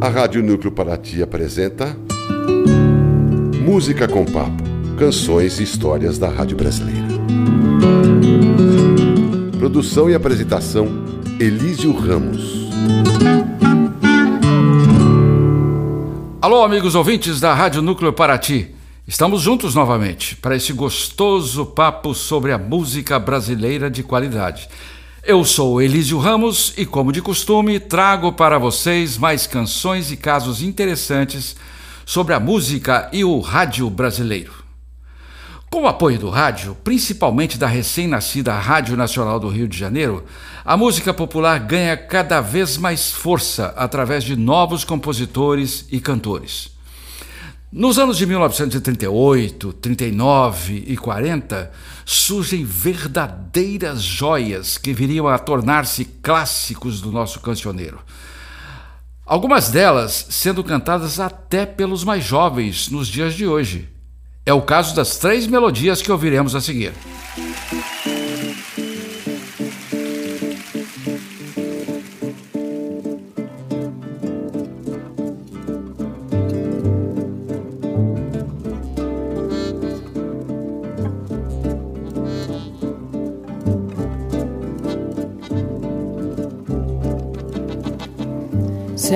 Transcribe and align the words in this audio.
A 0.00 0.08
Rádio 0.08 0.42
Núcleo 0.42 0.72
Paraty 0.72 1.22
apresenta 1.22 1.96
Música 3.64 4.08
com 4.08 4.24
Papo, 4.24 4.64
canções 4.98 5.60
e 5.60 5.62
histórias 5.62 6.18
da 6.18 6.28
Rádio 6.28 6.56
Brasileira. 6.56 7.06
Produção 9.56 10.10
e 10.10 10.14
apresentação 10.14 10.88
Elísio 11.38 11.92
Ramos. 11.92 12.68
Alô, 16.40 16.64
amigos 16.64 16.96
ouvintes 16.96 17.38
da 17.38 17.54
Rádio 17.54 17.82
Núcleo 17.82 18.12
Paraty. 18.12 18.75
Estamos 19.08 19.42
juntos 19.42 19.72
novamente 19.72 20.34
para 20.34 20.56
esse 20.56 20.72
gostoso 20.72 21.64
papo 21.64 22.12
sobre 22.12 22.50
a 22.50 22.58
música 22.58 23.20
brasileira 23.20 23.88
de 23.88 24.02
qualidade. 24.02 24.68
Eu 25.22 25.44
sou 25.44 25.80
Elísio 25.80 26.18
Ramos 26.18 26.74
e, 26.76 26.84
como 26.84 27.12
de 27.12 27.22
costume, 27.22 27.78
trago 27.78 28.32
para 28.32 28.58
vocês 28.58 29.16
mais 29.16 29.46
canções 29.46 30.10
e 30.10 30.16
casos 30.16 30.60
interessantes 30.60 31.54
sobre 32.04 32.34
a 32.34 32.40
música 32.40 33.08
e 33.12 33.22
o 33.22 33.38
rádio 33.38 33.88
brasileiro. 33.88 34.52
Com 35.70 35.82
o 35.82 35.86
apoio 35.86 36.18
do 36.18 36.28
rádio, 36.28 36.76
principalmente 36.82 37.56
da 37.56 37.68
recém-nascida 37.68 38.58
Rádio 38.58 38.96
Nacional 38.96 39.38
do 39.38 39.48
Rio 39.48 39.68
de 39.68 39.78
Janeiro, 39.78 40.24
a 40.64 40.76
música 40.76 41.14
popular 41.14 41.60
ganha 41.60 41.96
cada 41.96 42.40
vez 42.40 42.76
mais 42.76 43.12
força 43.12 43.72
através 43.76 44.24
de 44.24 44.34
novos 44.34 44.82
compositores 44.82 45.86
e 45.92 46.00
cantores. 46.00 46.75
Nos 47.72 47.98
anos 47.98 48.16
de 48.16 48.24
1938, 48.26 49.72
39 49.72 50.84
e 50.86 50.96
40, 50.96 51.70
surgem 52.04 52.64
verdadeiras 52.64 54.02
joias 54.02 54.78
que 54.78 54.92
viriam 54.92 55.26
a 55.26 55.36
tornar-se 55.36 56.04
clássicos 56.04 57.00
do 57.00 57.10
nosso 57.10 57.40
cancioneiro. 57.40 57.98
Algumas 59.26 59.68
delas 59.68 60.28
sendo 60.30 60.62
cantadas 60.62 61.18
até 61.18 61.66
pelos 61.66 62.04
mais 62.04 62.22
jovens 62.22 62.88
nos 62.88 63.08
dias 63.08 63.34
de 63.34 63.44
hoje. 63.44 63.88
É 64.46 64.52
o 64.52 64.62
caso 64.62 64.94
das 64.94 65.16
três 65.16 65.48
melodias 65.48 66.00
que 66.00 66.12
ouviremos 66.12 66.54
a 66.54 66.60
seguir. 66.60 66.92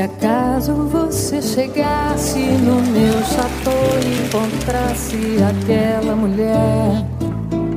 Acaso 0.00 0.72
você 0.84 1.42
chegasse 1.42 2.38
no 2.38 2.76
meu 2.76 3.12
chateau 3.24 3.74
e 4.02 4.26
encontrasse 4.26 5.16
aquela 5.42 6.14
mulher 6.14 7.04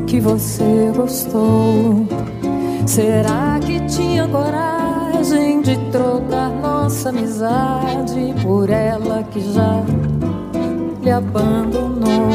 que 0.08 0.20
você 0.20 0.92
gostou, 0.96 2.08
será 2.86 3.60
que 3.60 3.80
tinha 3.88 4.28
coragem 4.28 5.62
de 5.62 5.76
trocar 5.92 6.50
nossa 6.50 7.10
amizade 7.10 8.34
por 8.44 8.70
ela 8.70 9.24
que 9.32 9.42
já 9.42 9.84
lhe 11.02 11.12
abandonou? 11.12 12.30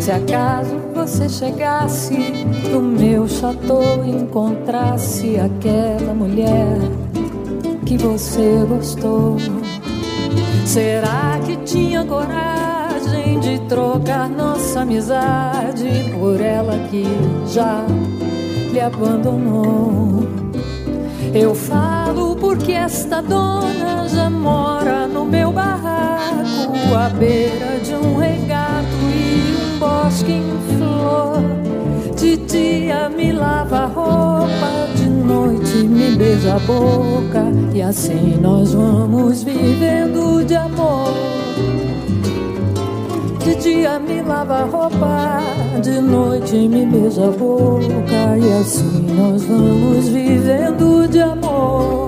Se 0.00 0.12
acaso 0.12 0.74
você 0.94 1.28
chegasse 1.28 2.16
no 2.70 2.80
meu 2.80 3.28
chateau 3.28 4.04
e 4.04 4.10
encontrasse 4.10 5.36
aquela 5.38 6.14
mulher 6.14 6.78
que 7.88 7.96
você 7.96 8.66
gostou? 8.68 9.38
Será 10.66 11.40
que 11.46 11.56
tinha 11.64 12.04
coragem 12.04 13.40
de 13.40 13.58
trocar 13.60 14.28
nossa 14.28 14.80
amizade 14.80 16.12
por 16.20 16.38
ela 16.38 16.76
que 16.90 17.04
já 17.46 17.86
lhe 18.70 18.78
abandonou? 18.78 20.28
Eu 21.32 21.54
falo 21.54 22.36
porque 22.36 22.72
esta 22.72 23.22
dona 23.22 24.06
já 24.06 24.28
mora 24.28 25.06
no 25.06 25.24
meu 25.24 25.50
barraco, 25.50 26.94
à 26.94 27.08
beira 27.08 27.80
de 27.82 27.94
um 27.94 28.18
regato 28.18 28.98
e 29.14 29.56
um 29.56 29.78
bosque 29.78 30.32
em 30.32 30.76
flor. 30.76 31.42
De 32.14 32.36
dia 32.36 33.08
me 33.08 33.32
lava 33.32 33.78
a 33.78 33.86
roupa, 33.86 34.97
noite 35.28 35.86
me 35.86 36.16
beija 36.16 36.54
a 36.54 36.58
boca 36.60 37.44
e 37.74 37.82
assim 37.82 38.38
nós 38.40 38.72
vamos 38.72 39.42
vivendo 39.42 40.42
de 40.44 40.54
amor. 40.54 41.12
De 43.44 43.54
dia 43.56 43.98
me 43.98 44.22
lava 44.22 44.62
a 44.62 44.64
roupa, 44.64 45.40
de 45.82 46.00
noite 46.00 46.56
me 46.56 46.86
beija 46.86 47.28
a 47.28 47.30
boca 47.30 48.38
e 48.38 48.52
assim 48.60 49.06
nós 49.14 49.44
vamos 49.44 50.08
vivendo 50.08 51.06
de 51.08 51.20
amor. 51.20 52.07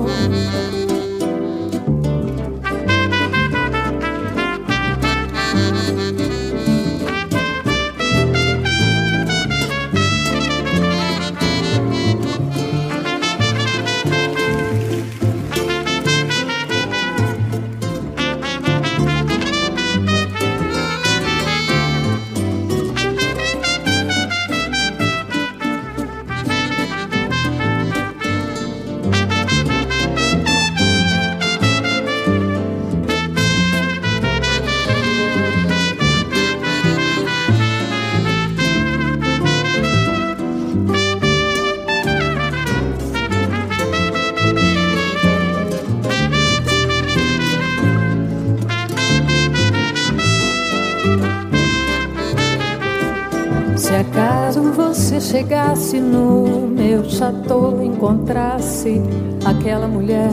Se 53.77 53.95
acaso 53.97 54.63
você 54.73 55.21
chegasse 55.21 56.01
no 56.01 56.69
meu 56.69 57.05
chateau, 57.09 57.83
encontrasse 57.83 59.03
aquela 59.45 59.89
mulher 59.89 60.31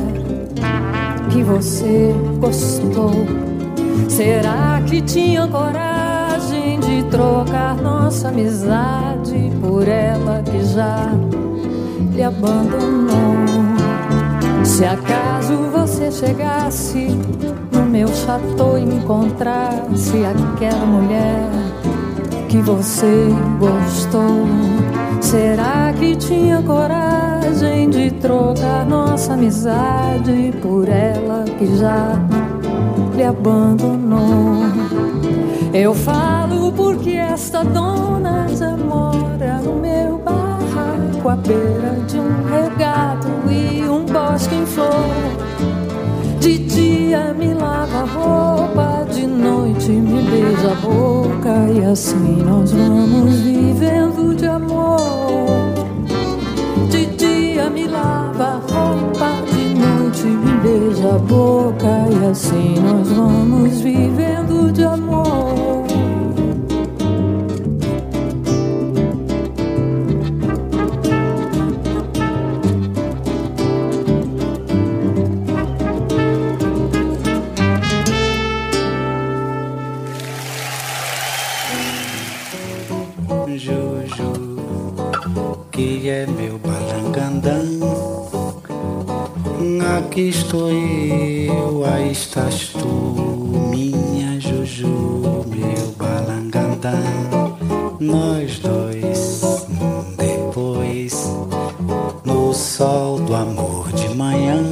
que 1.31 1.43
você 1.43 2.13
gostou, 2.39 3.11
será 4.07 4.81
que 4.85 5.01
tinha 5.01 5.47
coragem 5.47 6.79
de 6.79 7.03
trocar 7.09 7.75
nossa 7.77 8.29
amizade 8.29 9.51
por 9.61 9.87
ela 9.87 10.43
que 10.43 10.63
já 10.63 11.09
lhe 12.13 12.23
abandonou? 12.23 13.35
Se 14.63 14.85
acaso 14.85 15.55
você 15.71 16.11
chegasse 16.11 17.07
meu 17.97 18.09
chateau 18.09 18.77
encontrasse 18.77 20.23
aquela 20.23 20.85
mulher 20.85 21.49
que 22.47 22.61
você 22.61 23.25
gostou. 23.57 24.45
Será 25.19 25.91
que 25.97 26.15
tinha 26.15 26.61
coragem 26.61 27.89
de 27.89 28.11
trocar 28.11 28.85
nossa 28.85 29.33
amizade 29.33 30.53
por 30.61 30.87
ela 30.87 31.43
que 31.57 31.75
já 31.75 32.21
lhe 33.15 33.23
abandonou? 33.23 34.57
Eu 35.73 35.95
falo 35.95 36.71
porque 36.73 37.13
esta 37.13 37.63
dona 37.63 38.47
já 38.49 38.77
mora 38.77 39.57
no 39.63 39.73
meu 39.81 40.19
barraco 40.19 41.29
à 41.29 41.35
beira 41.35 41.97
de 42.07 42.19
um 42.19 42.43
regato 42.47 43.27
e 43.49 43.89
um 43.89 44.05
bosque 44.05 44.53
em 44.53 44.67
flor. 44.67 45.47
De 46.39 46.57
dia 46.59 47.33
me 47.33 47.53
lava 47.53 47.99
a 47.99 48.05
roupa, 48.05 49.05
de 49.11 49.25
noite 49.25 49.89
me 49.89 50.21
beija 50.23 50.71
a 50.71 50.75
boca 50.75 51.71
e 51.73 51.83
assim 51.83 52.43
nós 52.45 52.71
vamos 52.71 53.33
vivendo 53.39 54.35
de 54.35 54.45
amor. 54.45 55.73
De 56.89 57.05
dia 57.17 57.69
me 57.69 57.87
lava 57.87 58.43
a 58.43 58.73
roupa, 58.73 59.31
de 59.51 59.73
noite 59.73 60.25
me 60.25 60.57
beija 60.59 61.15
a 61.15 61.19
boca 61.19 62.05
e 62.11 62.29
assim 62.29 62.75
nós 62.79 63.11
vamos 63.11 63.81
vivendo 63.81 64.71
de 64.71 64.83
amor. 64.83 65.86
meu 86.25 86.57
balangandã. 86.57 87.61
Aqui 89.97 90.29
estou 90.29 90.71
eu, 90.71 91.85
aí 91.85 92.11
estás 92.11 92.69
tu, 92.69 92.87
minha 93.69 94.39
Juju, 94.39 95.45
meu 95.47 95.91
balangandã. 95.97 96.97
Nós 97.99 98.59
dois, 98.59 99.41
depois, 100.17 101.31
no 102.23 102.53
sol 102.53 103.19
do 103.19 103.35
amor 103.35 103.91
de 103.91 104.09
manhã, 104.15 104.63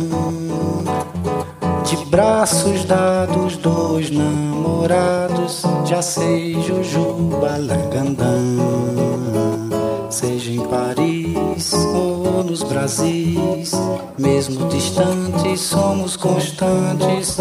de 1.83 1.97
braços 2.05 2.85
dados, 2.85 3.57
dois 3.57 4.09
namorados, 4.09 5.63
já 5.85 6.01
sei, 6.01 6.53
Juju, 6.61 7.13
balangandã. 7.41 8.44
Mesmo 14.17 14.67
distantes, 14.67 15.61
somos 15.61 16.15
constantes. 16.15 17.37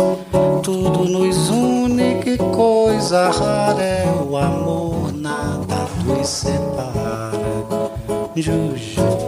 Tudo 0.63 1.05
nos 1.05 1.51
une, 1.51 2.15
que 2.23 2.39
coisa 2.39 3.29
rara 3.29 3.83
é 3.83 4.07
o 4.27 4.37
amor, 4.39 5.13
nada 5.13 5.87
nos 6.07 6.27
separa. 6.27 7.33
Juju. 8.35 9.24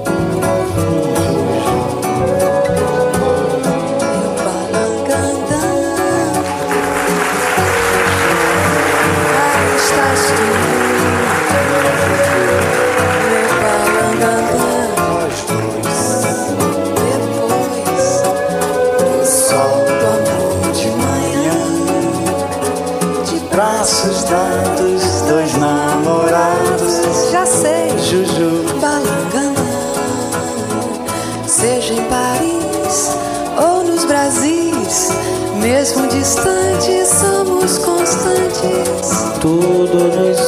Todo 39.58 40.08
no 40.08 40.45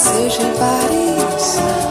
seja 0.00 0.42
em 0.42 0.52
Paris. 0.54 1.89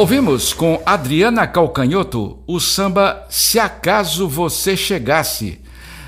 Ouvimos 0.00 0.54
com 0.54 0.82
Adriana 0.86 1.46
Calcanhoto 1.46 2.42
o 2.46 2.58
samba 2.58 3.26
Se 3.28 3.58
Acaso 3.58 4.26
Você 4.26 4.74
Chegasse, 4.74 5.60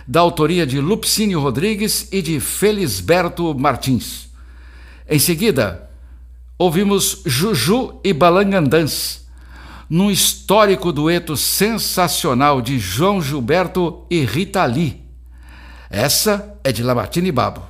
da 0.08 0.18
autoria 0.18 0.66
de 0.66 0.80
Lupicínio 0.80 1.38
Rodrigues 1.38 2.08
e 2.10 2.22
de 2.22 2.40
Felisberto 2.40 3.54
Martins. 3.54 4.30
Em 5.06 5.18
seguida, 5.18 5.90
ouvimos 6.56 7.20
Juju 7.26 8.00
e 8.02 8.14
Balangandãs, 8.14 9.26
num 9.90 10.10
histórico 10.10 10.90
dueto 10.90 11.36
sensacional 11.36 12.62
de 12.62 12.78
João 12.78 13.20
Gilberto 13.20 14.06
e 14.10 14.24
Rita 14.24 14.64
Lee. 14.64 15.02
Essa 15.90 16.58
é 16.64 16.72
de 16.72 16.82
Lamartine 16.82 17.30
Babo. 17.30 17.62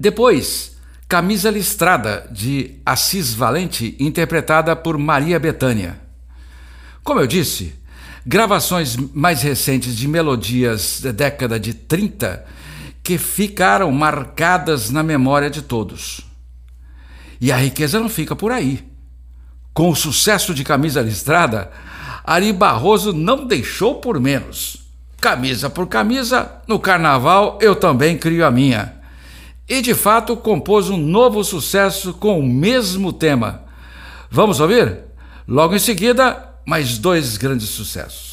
Depois, 0.00 0.75
Camisa 1.08 1.50
Listrada, 1.52 2.26
de 2.32 2.80
Assis 2.84 3.32
Valente, 3.32 3.94
interpretada 4.00 4.74
por 4.74 4.98
Maria 4.98 5.38
Bethânia. 5.38 6.00
Como 7.04 7.20
eu 7.20 7.28
disse, 7.28 7.74
gravações 8.26 8.96
mais 9.14 9.40
recentes 9.40 9.96
de 9.96 10.08
melodias 10.08 11.00
da 11.00 11.12
década 11.12 11.60
de 11.60 11.74
30 11.74 12.44
que 13.04 13.18
ficaram 13.18 13.92
marcadas 13.92 14.90
na 14.90 15.00
memória 15.00 15.48
de 15.48 15.62
todos. 15.62 16.22
E 17.40 17.52
a 17.52 17.56
riqueza 17.56 18.00
não 18.00 18.08
fica 18.08 18.34
por 18.34 18.50
aí. 18.50 18.84
Com 19.72 19.90
o 19.90 19.94
sucesso 19.94 20.52
de 20.52 20.64
Camisa 20.64 21.02
Listrada, 21.02 21.70
Ari 22.24 22.52
Barroso 22.52 23.12
não 23.12 23.46
deixou 23.46 24.00
por 24.00 24.18
menos. 24.18 24.78
Camisa 25.20 25.70
por 25.70 25.86
camisa, 25.86 26.60
no 26.66 26.80
carnaval 26.80 27.60
eu 27.62 27.76
também 27.76 28.18
crio 28.18 28.44
a 28.44 28.50
minha. 28.50 28.95
E 29.68 29.80
de 29.80 29.94
fato 29.94 30.36
compôs 30.36 30.90
um 30.90 30.96
novo 30.96 31.42
sucesso 31.42 32.14
com 32.14 32.38
o 32.38 32.46
mesmo 32.46 33.12
tema. 33.12 33.64
Vamos 34.30 34.60
ouvir? 34.60 35.00
Logo 35.46 35.74
em 35.74 35.78
seguida, 35.78 36.54
mais 36.64 36.98
dois 36.98 37.36
grandes 37.36 37.68
sucessos. 37.68 38.25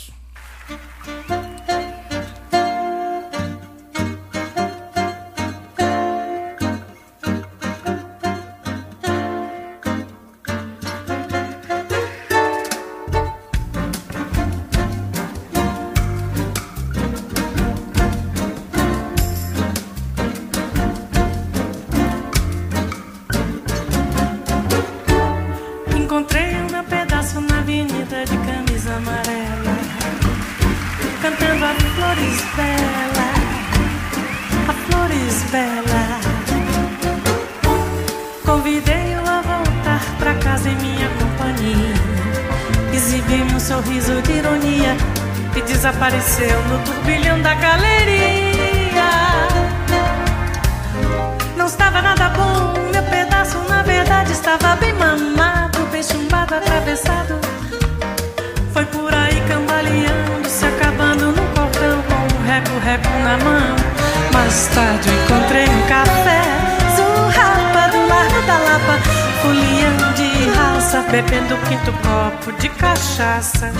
Eu 64.55 65.23
encontrei 65.23 65.63
um 65.63 65.87
café, 65.87 66.41
zurrapa 66.95 67.87
do 67.89 68.07
Largo 68.07 68.41
da 68.45 68.59
Lapa, 68.59 68.99
folião 69.41 70.13
de 70.13 70.49
raça, 70.55 71.03
bebendo 71.09 71.55
o 71.55 71.57
quinto 71.61 71.91
copo 72.03 72.51
de 72.61 72.69
cachaça. 72.69 73.73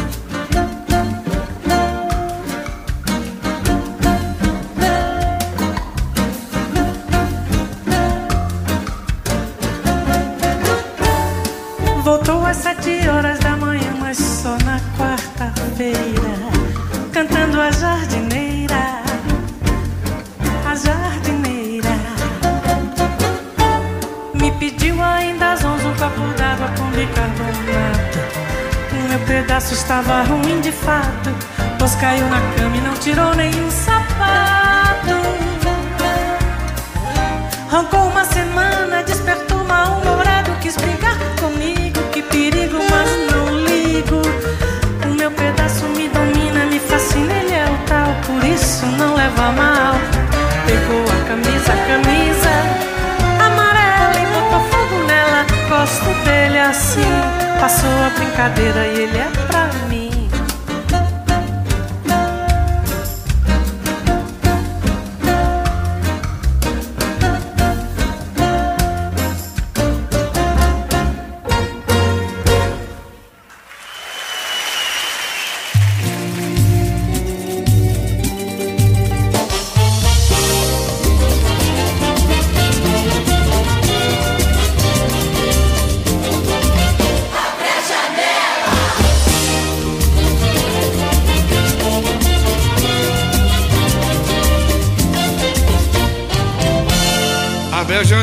Estava 30.04 30.24
ruim 30.24 30.60
de 30.60 30.72
fato, 30.72 31.34
pois 31.80 31.96
caiu 31.96 32.28
na 32.28 32.42
cama 32.56 32.76
e 32.76 32.82
não 32.82 32.94
tirou 32.96 33.34
nenhum 33.36 33.72
sapato. 33.72 35.16
Roncou 37.72 38.08
uma 38.10 38.26
semana, 38.26 39.02
despertou 39.04 39.64
mal-humorado, 39.64 40.52
quis 40.62 40.76
brigar 40.76 41.18
comigo, 41.40 42.02
que 42.12 42.22
perigo, 42.22 42.78
mas 42.92 43.10
não 43.32 43.58
ligo. 43.66 44.22
O 45.06 45.16
meu 45.16 45.32
pedaço 45.32 45.86
me 45.86 46.10
domina, 46.10 46.66
me 46.66 46.80
fascina, 46.80 47.34
ele 47.34 47.54
é 47.54 47.66
o 47.66 47.88
tal, 47.88 48.14
por 48.26 48.44
isso 48.44 48.86
não 48.86 49.16
leva 49.16 49.52
mal. 49.54 49.96
Pegou 50.66 51.04
a 51.04 51.28
camisa, 51.30 51.72
a 51.72 51.78
camisa 51.88 52.52
amarela 53.40 54.20
e 54.20 54.26
botou 54.34 54.70
fogo 54.70 55.04
nela. 55.08 55.46
Gosto 55.70 56.26
dele 56.26 56.60
assim, 56.60 57.14
passou 57.60 57.90
a 58.06 58.10
brincadeira 58.18 58.86
e 58.88 59.04
ele 59.04 59.18
é 59.18 59.33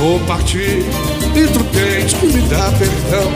Vou 0.00 0.18
partir. 0.20 0.82
E 1.36 1.46
tu 1.46 1.62
tens 1.74 2.14
que 2.14 2.26
me 2.26 2.40
dar 2.48 2.72
perdão 2.72 3.30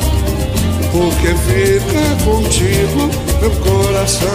Porque 0.91 1.29
fica 1.45 2.25
contigo 2.25 3.11
meu 3.39 3.51
coração. 3.61 4.31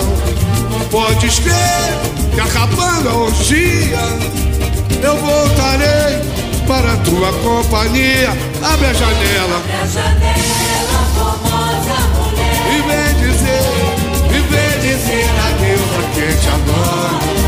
Podes 0.91 1.39
crer 1.39 1.55
que 2.35 2.39
acabando 2.39 3.09
a 3.09 3.15
orgia 3.15 3.97
Eu 5.01 5.17
voltarei 5.17 6.19
para 6.67 6.93
a 6.93 6.97
tua 6.97 7.33
companhia. 7.33 8.29
Abre 8.61 8.85
a 8.85 8.93
janela. 8.93 9.55
Abre 9.55 9.73
a 9.73 9.85
janela, 9.87 10.99
formosa 11.15 11.97
mulher. 12.13 12.61
E 12.69 12.81
vem 12.85 13.09
dizer, 13.25 13.73
e 14.27 14.39
vem 14.51 14.73
dizer 14.81 15.27
adeus 15.47 15.91
a 15.97 16.03
quem 16.13 16.37
te 16.37 16.47
adora 16.47 17.39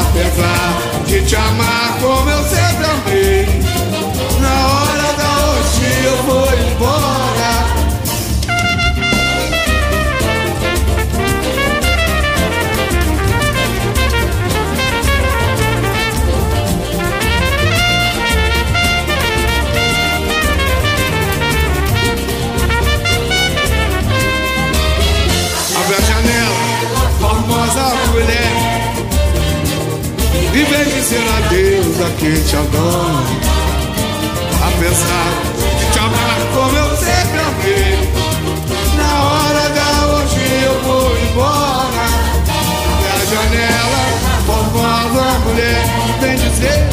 Apesar 0.00 1.04
de 1.06 1.20
te 1.26 1.36
amar 1.36 1.98
como 2.00 2.30
eu 2.30 2.42
sempre 2.44 2.86
amei 2.86 3.63
Na 4.44 4.56
hora 4.68 5.08
da 5.20 5.30
orgia 5.56 5.98
eu 6.04 6.16
vou 6.24 6.46
embora. 6.52 7.52
Abre 25.76 25.94
a 25.94 26.00
janela, 26.00 26.60
formosa 27.18 27.86
mulher. 28.12 28.52
E 30.52 30.62
vem 30.64 30.84
dizer 30.84 31.24
adeus 31.38 32.00
a 32.00 32.10
quem 32.18 32.42
te 32.42 32.56
adora 32.56 33.63
Apesar 34.84 35.32
de 35.78 35.92
te 35.92 35.98
amar 35.98 36.40
como 36.52 36.76
eu 36.76 36.96
sempre 36.98 37.40
amei. 37.40 38.12
Na 38.98 39.24
hora 39.24 39.68
da 39.70 40.06
hoje 40.08 40.44
eu 40.62 40.82
vou 40.82 41.16
embora. 41.16 42.04
Abre 43.00 43.16
a 43.16 43.24
janela, 43.24 44.02
formosa 44.44 45.38
mulher 45.46 45.84
Vem 46.20 46.36
dizer, 46.36 46.86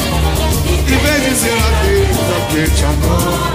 e 0.88 0.96
vem 0.96 1.30
dizer 1.30 1.52
a 1.52 2.52
quem 2.54 2.64
te 2.70 2.86
adora 2.86 3.52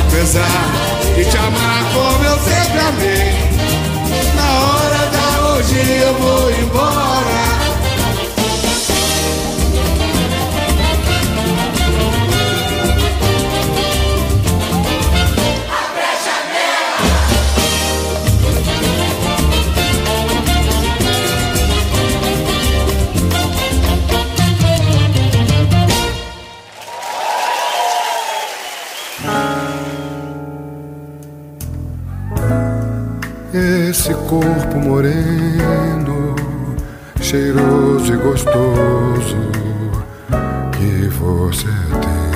Apesar 0.00 0.68
de 1.16 1.24
te 1.24 1.36
amar 1.38 1.84
como 1.94 2.24
eu 2.24 2.38
sempre 2.40 2.78
amei 2.78 3.32
Na 4.36 4.48
hora 4.60 5.02
da 5.10 5.48
hoje 5.48 5.80
eu 6.02 6.14
vou 6.14 6.50
embora 6.50 7.67
corpo 34.28 34.78
moreno, 34.78 36.36
cheiroso 37.18 38.12
e 38.12 38.16
gostoso 38.16 39.38
que 40.72 41.08
você 41.08 41.66
tem. 42.02 42.28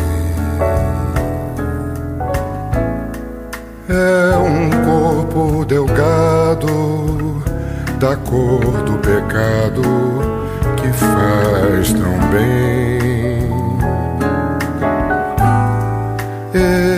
É 3.95 4.37
um 4.39 4.71
corpo 4.87 5.67
delgado, 5.67 7.45
da 8.01 8.17
cor 8.17 8.65
do 8.85 8.97
pecado 8.99 9.83
que 10.79 10.89
faz 10.95 11.93
tão 11.93 12.19
bem. 12.31 13.53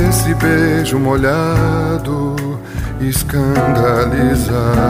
Esse 0.09 0.33
beijo 0.35 1.01
molhado 1.01 2.37
escandalizado 3.01 4.84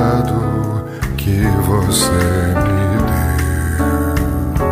você 1.95 2.11
me 2.11 2.85
deu. 2.99 4.65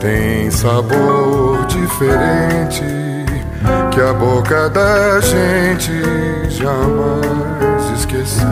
Tem 0.00 0.50
sabor 0.50 1.66
diferente 1.66 2.84
que 3.90 4.00
a 4.00 4.14
boca 4.14 4.70
da 4.70 5.20
gente 5.20 6.02
jamais 6.48 7.90
esqueceu. 7.98 8.46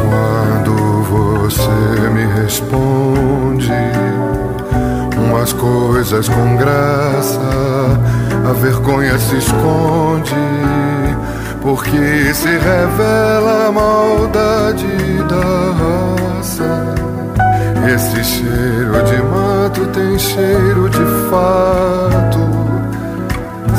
Quando 0.00 0.74
você 1.04 2.08
me 2.14 2.24
responde 2.40 3.70
umas 5.18 5.52
coisas 5.52 6.26
com 6.28 6.56
graça 6.56 7.38
a 8.48 8.52
vergonha 8.54 9.18
se 9.18 9.36
esconde, 9.36 10.34
porque 11.62 12.34
se 12.34 12.48
revela 12.48 13.68
a 13.68 13.72
maldade 13.72 14.86
da 15.28 15.72
raça. 15.78 16.94
Esse 17.94 18.22
cheiro 18.24 19.02
de 19.04 19.22
mato 19.22 19.86
tem 19.92 20.18
cheiro 20.18 20.88
de 20.90 21.04
fato, 21.28 22.38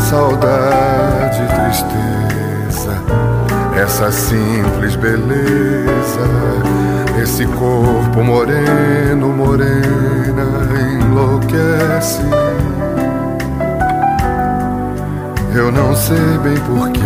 saudade, 0.09 1.41
tristeza, 1.55 3.01
essa 3.81 4.11
simples 4.11 4.95
beleza, 4.95 6.27
esse 7.21 7.45
corpo 7.45 8.23
moreno, 8.23 9.29
morena, 9.29 10.45
enlouquece. 10.99 12.21
Eu 15.53 15.71
não 15.71 15.95
sei 15.95 16.37
bem 16.43 16.57
porquê, 16.61 16.99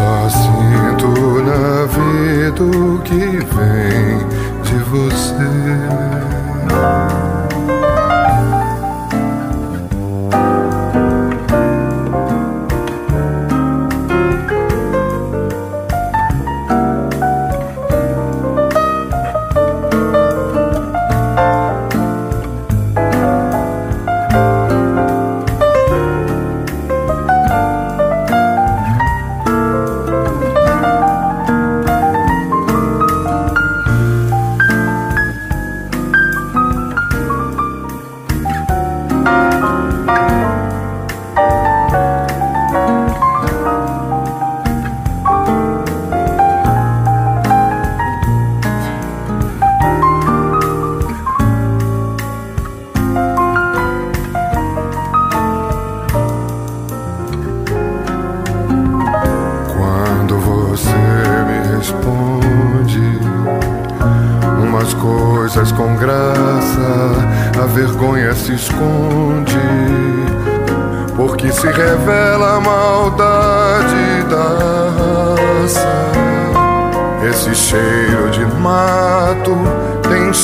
só 0.00 0.28
sinto 0.30 1.42
na 1.42 1.84
vida 1.84 2.64
o 2.64 2.98
que 3.02 3.20
vem 3.54 4.18
de 4.62 4.78
você. 4.84 5.50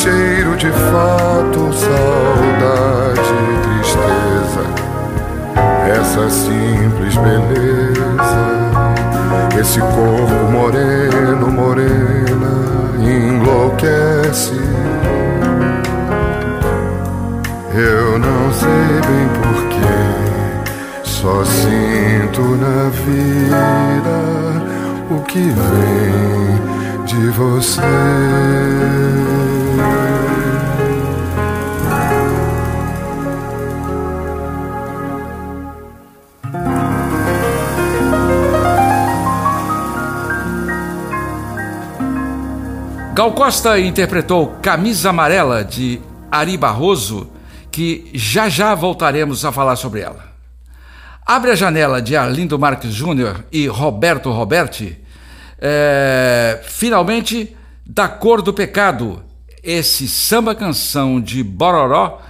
Cheiro 0.06 0.56
de 0.56 0.70
fato, 0.70 1.72
saudade 1.72 3.32
e 3.42 3.58
tristeza 3.62 4.64
essa 6.00 6.30
simples 6.30 7.16
beleza, 7.16 8.38
esse 9.60 9.80
corpo 9.80 10.50
moreno, 10.52 11.50
morena, 11.50 12.52
enlouquece. 13.00 14.54
bem 19.06 19.28
porque 19.42 19.96
só 21.02 21.44
sinto 21.44 22.42
na 22.56 22.88
vida 23.04 24.18
o 25.10 25.20
que 25.22 25.40
vem 25.40 27.04
de 27.06 27.28
você. 27.30 27.82
Gal 43.16 43.32
Costa 43.32 43.80
interpretou 43.80 44.58
Camisa 44.60 45.08
Amarela 45.08 45.64
de 45.64 45.98
Ari 46.30 46.58
Barroso, 46.58 47.30
que 47.72 48.10
já 48.12 48.46
já 48.46 48.74
voltaremos 48.74 49.42
a 49.42 49.50
falar 49.50 49.76
sobre 49.76 50.00
ela. 50.00 50.34
Abre 51.24 51.50
a 51.50 51.54
janela 51.54 52.02
de 52.02 52.14
Arlindo 52.14 52.58
Marques 52.58 52.92
Júnior 52.92 53.42
e 53.50 53.66
Roberto 53.68 54.30
Roberti. 54.30 54.98
É, 55.58 56.60
finalmente, 56.64 57.56
Da 57.86 58.06
Cor 58.06 58.42
do 58.42 58.52
Pecado, 58.52 59.24
esse 59.62 60.06
samba 60.06 60.54
canção 60.54 61.18
de 61.18 61.42
Bororó 61.42 62.20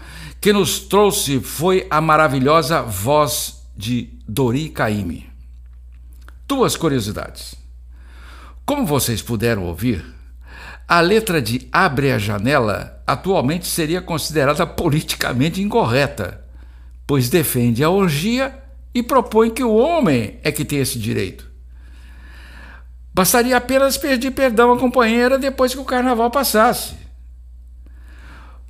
que 0.41 0.53
nos 0.53 0.79
trouxe 0.79 1.41
foi 1.41 1.85
a 1.91 2.01
maravilhosa 2.01 2.81
voz 2.83 3.61
de 3.77 4.11
Dori 4.29 4.69
Caymmi. 4.69 5.29
Duas 6.47 6.77
curiosidades. 6.77 7.57
Como 8.65 8.87
vocês 8.87 9.21
puderam 9.21 9.65
ouvir, 9.65 10.16
a 10.89 11.01
letra 11.01 11.43
de 11.43 11.67
Abre 11.73 12.13
a 12.13 12.19
Janela 12.19 13.03
atualmente 13.05 13.67
seria 13.67 14.01
considerada 14.01 14.65
politicamente 14.67 15.61
incorreta, 15.61 16.45
pois 17.07 17.29
defende 17.29 17.83
a 17.83 17.91
orgia 17.91 18.57
e 18.95 19.03
propõe 19.03 19.51
que 19.51 19.65
o 19.65 19.75
homem 19.75 20.39
é 20.45 20.53
que 20.53 20.65
tem 20.65 20.79
esse 20.79 20.99
direito. 20.99 21.51
Bastaria 23.13 23.57
apenas 23.57 23.97
pedir 23.97 24.31
perdão 24.31 24.73
à 24.73 24.79
companheira 24.79 25.39
depois 25.39 25.75
que 25.75 25.81
o 25.81 25.85
carnaval 25.85 26.31
passasse. 26.31 26.95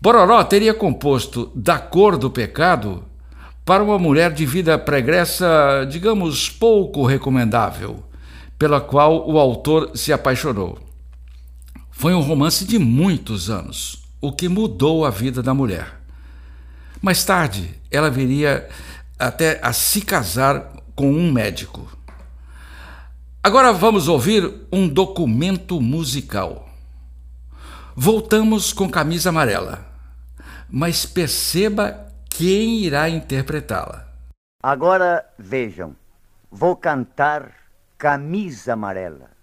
Bororó 0.00 0.42
teria 0.44 0.72
composto 0.72 1.50
Da 1.54 1.78
Cor 1.78 2.16
do 2.16 2.30
Pecado 2.30 3.04
para 3.64 3.82
uma 3.82 3.98
mulher 3.98 4.32
de 4.32 4.46
vida 4.46 4.78
pregressa, 4.78 5.84
digamos, 5.90 6.48
pouco 6.48 7.04
recomendável, 7.04 8.04
pela 8.58 8.80
qual 8.80 9.28
o 9.28 9.38
autor 9.38 9.90
se 9.94 10.12
apaixonou. 10.12 10.85
Foi 11.98 12.12
um 12.12 12.20
romance 12.20 12.66
de 12.66 12.78
muitos 12.78 13.48
anos, 13.48 14.04
o 14.20 14.30
que 14.30 14.50
mudou 14.50 15.06
a 15.06 15.10
vida 15.10 15.42
da 15.42 15.54
mulher. 15.54 15.98
Mais 17.00 17.24
tarde, 17.24 17.74
ela 17.90 18.10
viria 18.10 18.68
até 19.18 19.58
a 19.62 19.72
se 19.72 20.02
casar 20.02 20.74
com 20.94 21.10
um 21.10 21.32
médico. 21.32 21.90
Agora 23.42 23.72
vamos 23.72 24.08
ouvir 24.08 24.66
um 24.70 24.86
documento 24.86 25.80
musical. 25.80 26.68
Voltamos 27.96 28.74
com 28.74 28.90
Camisa 28.90 29.30
Amarela, 29.30 29.82
mas 30.68 31.06
perceba 31.06 32.12
quem 32.28 32.80
irá 32.80 33.08
interpretá-la. 33.08 34.06
Agora 34.62 35.24
vejam, 35.38 35.96
vou 36.50 36.76
cantar 36.76 37.54
Camisa 37.96 38.74
Amarela. 38.74 39.35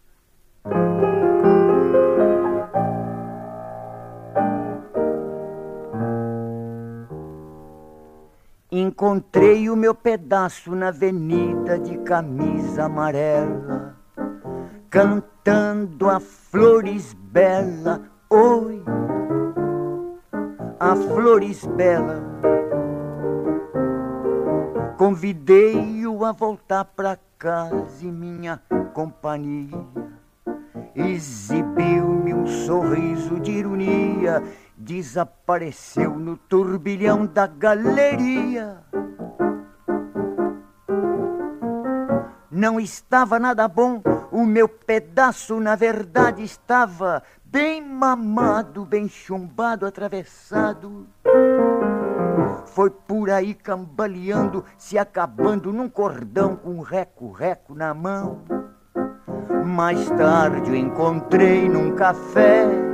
Encontrei 8.83 9.69
o 9.69 9.77
meu 9.77 9.95
pedaço 9.95 10.75
na 10.75 10.89
avenida 10.89 11.79
de 11.79 11.97
camisa 11.99 12.83
amarela, 12.83 13.95
cantando 14.89 16.09
a 16.09 16.19
flores 16.19 17.13
bela, 17.13 18.01
oi, 18.29 18.83
a 20.77 20.97
flores 20.97 21.65
bela. 21.65 22.21
Convidei-o 24.97 26.25
a 26.25 26.33
voltar 26.33 26.83
pra 26.83 27.17
casa 27.39 28.05
e 28.05 28.11
minha 28.11 28.59
companhia 28.93 29.79
exibiu-me 30.93 32.33
um 32.33 32.45
sorriso 32.45 33.39
de 33.39 33.51
ironia 33.51 34.43
desapareceu 34.83 36.11
no 36.11 36.35
turbilhão 36.35 37.25
da 37.25 37.47
galeria. 37.47 38.83
Não 42.51 42.79
estava 42.79 43.39
nada 43.39 43.67
bom, 43.67 44.01
o 44.31 44.45
meu 44.45 44.67
pedaço 44.67 45.59
na 45.59 45.75
verdade 45.75 46.43
estava 46.43 47.23
bem 47.43 47.81
mamado, 47.81 48.85
bem 48.85 49.07
chumbado, 49.07 49.85
atravessado. 49.85 51.07
Foi 52.67 52.89
por 52.89 53.29
aí 53.29 53.53
cambaleando, 53.53 54.65
se 54.77 54.97
acabando 54.97 55.71
num 55.71 55.89
cordão 55.89 56.55
com 56.55 56.71
um 56.71 56.81
reco-reco 56.81 57.73
na 57.73 57.93
mão. 57.93 58.41
Mais 59.65 60.09
tarde 60.11 60.71
o 60.71 60.75
encontrei 60.75 61.69
num 61.69 61.95
café 61.95 62.92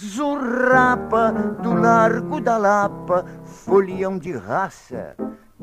Zurrapa 0.00 1.32
do 1.60 1.74
Largo 1.74 2.40
da 2.40 2.56
Lapa, 2.56 3.24
folião 3.42 4.16
de 4.16 4.30
raça, 4.30 5.16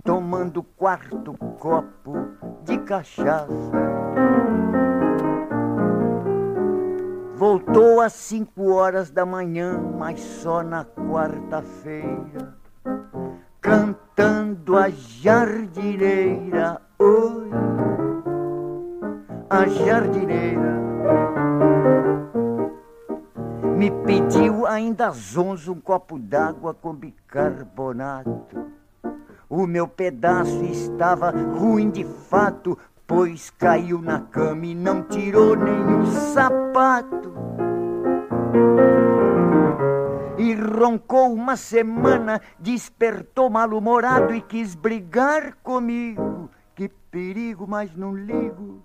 tomando 0.04 0.62
quarto 0.62 1.34
copo 1.58 2.28
de 2.65 2.78
cachaça. 2.80 3.48
Voltou 7.38 8.02
às 8.02 8.12
cinco 8.12 8.74
horas 8.74 9.10
da 9.10 9.26
manhã, 9.26 9.80
mas 9.98 10.19
só 10.19 10.62
na 10.62 10.84
quarta-feira, 10.84 12.58
cantando 13.62 14.76
a 14.76 14.89
jardineira. 14.89 16.82
Oi, 17.00 17.52
a 19.50 19.65
jardineira 19.65 21.35
ainda 24.75 25.07
às 25.07 25.38
onze 25.38 25.71
um 25.71 25.79
copo 25.79 26.19
d'água 26.19 26.73
com 26.73 26.93
bicarbonato. 26.93 28.45
O 29.49 29.65
meu 29.65 29.88
pedaço 29.88 30.63
estava 30.65 31.31
ruim 31.31 31.89
de 31.89 32.03
fato, 32.03 32.77
pois 33.07 33.49
caiu 33.49 34.01
na 34.01 34.19
cama 34.19 34.65
e 34.65 34.75
não 34.75 35.03
tirou 35.03 35.55
nenhum 35.55 36.05
sapato. 36.05 37.33
E 40.38 40.53
roncou 40.53 41.33
uma 41.33 41.55
semana, 41.55 42.41
despertou 42.59 43.49
mal-humorado 43.49 44.33
e 44.33 44.41
quis 44.41 44.75
brigar 44.75 45.55
comigo. 45.63 46.49
Que 46.75 46.89
perigo, 47.09 47.65
mas 47.65 47.95
não 47.95 48.13
ligo. 48.13 48.83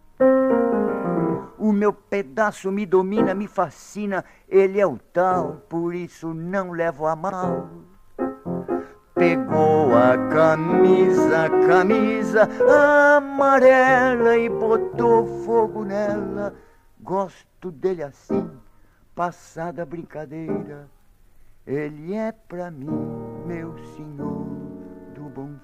O 1.61 1.73
meu 1.73 1.92
pedaço 1.92 2.73
me 2.73 2.87
domina, 2.87 3.35
me 3.35 3.46
fascina, 3.46 4.25
ele 4.49 4.81
é 4.81 4.87
o 4.87 4.96
tal, 5.12 5.57
por 5.68 5.94
isso 5.94 6.33
não 6.33 6.70
levo 6.70 7.07
a 7.07 7.14
mal. 7.14 7.68
Pegou 9.14 9.94
a 9.94 10.16
camisa, 10.31 11.51
camisa 11.66 12.49
amarela 13.14 14.38
e 14.38 14.49
botou 14.49 15.44
fogo 15.44 15.85
nela. 15.85 16.55
Gosto 16.99 17.70
dele 17.70 18.05
assim, 18.05 18.51
passada 19.14 19.85
brincadeira. 19.85 20.88
Ele 21.66 22.14
é 22.14 22.33
pra 22.33 22.70
mim, 22.70 22.88
meu 23.44 23.77
senhor 23.94 24.46
do 25.14 25.29
bom 25.29 25.57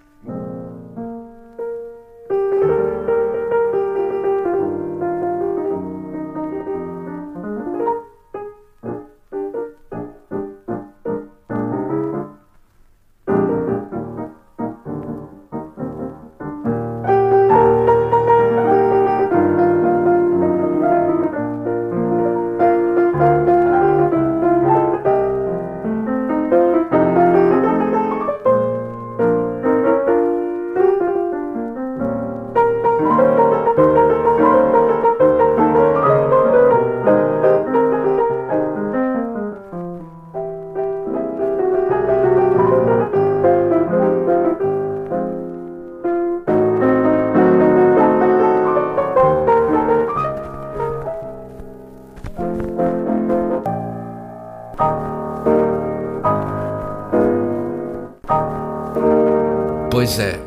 Pois 59.97 60.19
é, 60.19 60.39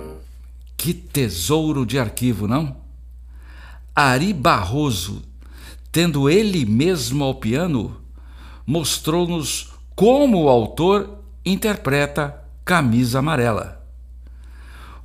que 0.78 0.94
tesouro 0.94 1.84
de 1.84 1.98
arquivo, 1.98 2.48
não? 2.48 2.78
Ari 3.96 4.32
Barroso, 4.32 5.24
tendo 5.92 6.30
ele 6.30 6.68
mesmo 6.68 7.24
ao 7.24 7.34
piano, 7.34 8.00
mostrou-nos 8.64 9.72
como 9.96 10.44
o 10.44 10.50
autor 10.50 11.24
interpreta 11.44 12.44
Camisa 12.64 13.18
Amarela. 13.18 13.84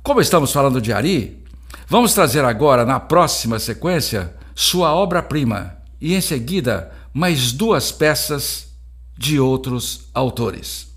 Como 0.03 0.21
estamos 0.21 0.51
falando 0.53 0.79
de 0.79 0.93
Ari, 0.93 1.43
vamos 1.87 2.13
trazer 2.13 2.45
agora, 2.45 2.85
na 2.85 2.99
próxima 2.99 3.57
sequência, 3.57 4.31
sua 4.53 4.93
obra-prima 4.93 5.75
e, 5.99 6.13
em 6.13 6.21
seguida, 6.21 6.91
mais 7.11 7.51
duas 7.51 7.91
peças 7.91 8.67
de 9.17 9.39
outros 9.39 10.07
autores. 10.13 10.94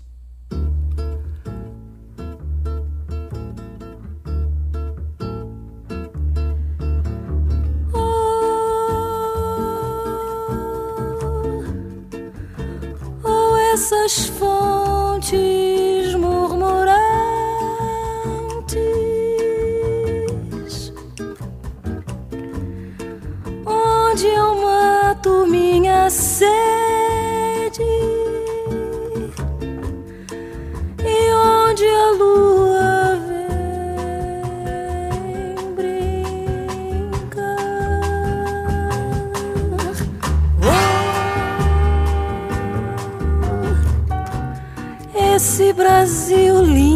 Essas 13.79 14.25
fontes 14.37 16.13
murmurantes, 16.15 16.91
onde 23.65 24.27
eu 24.27 24.55
mato 24.61 25.47
minha 25.47 26.09
sede 26.09 26.58
Brasil 45.79 46.61
lindo 46.61 46.88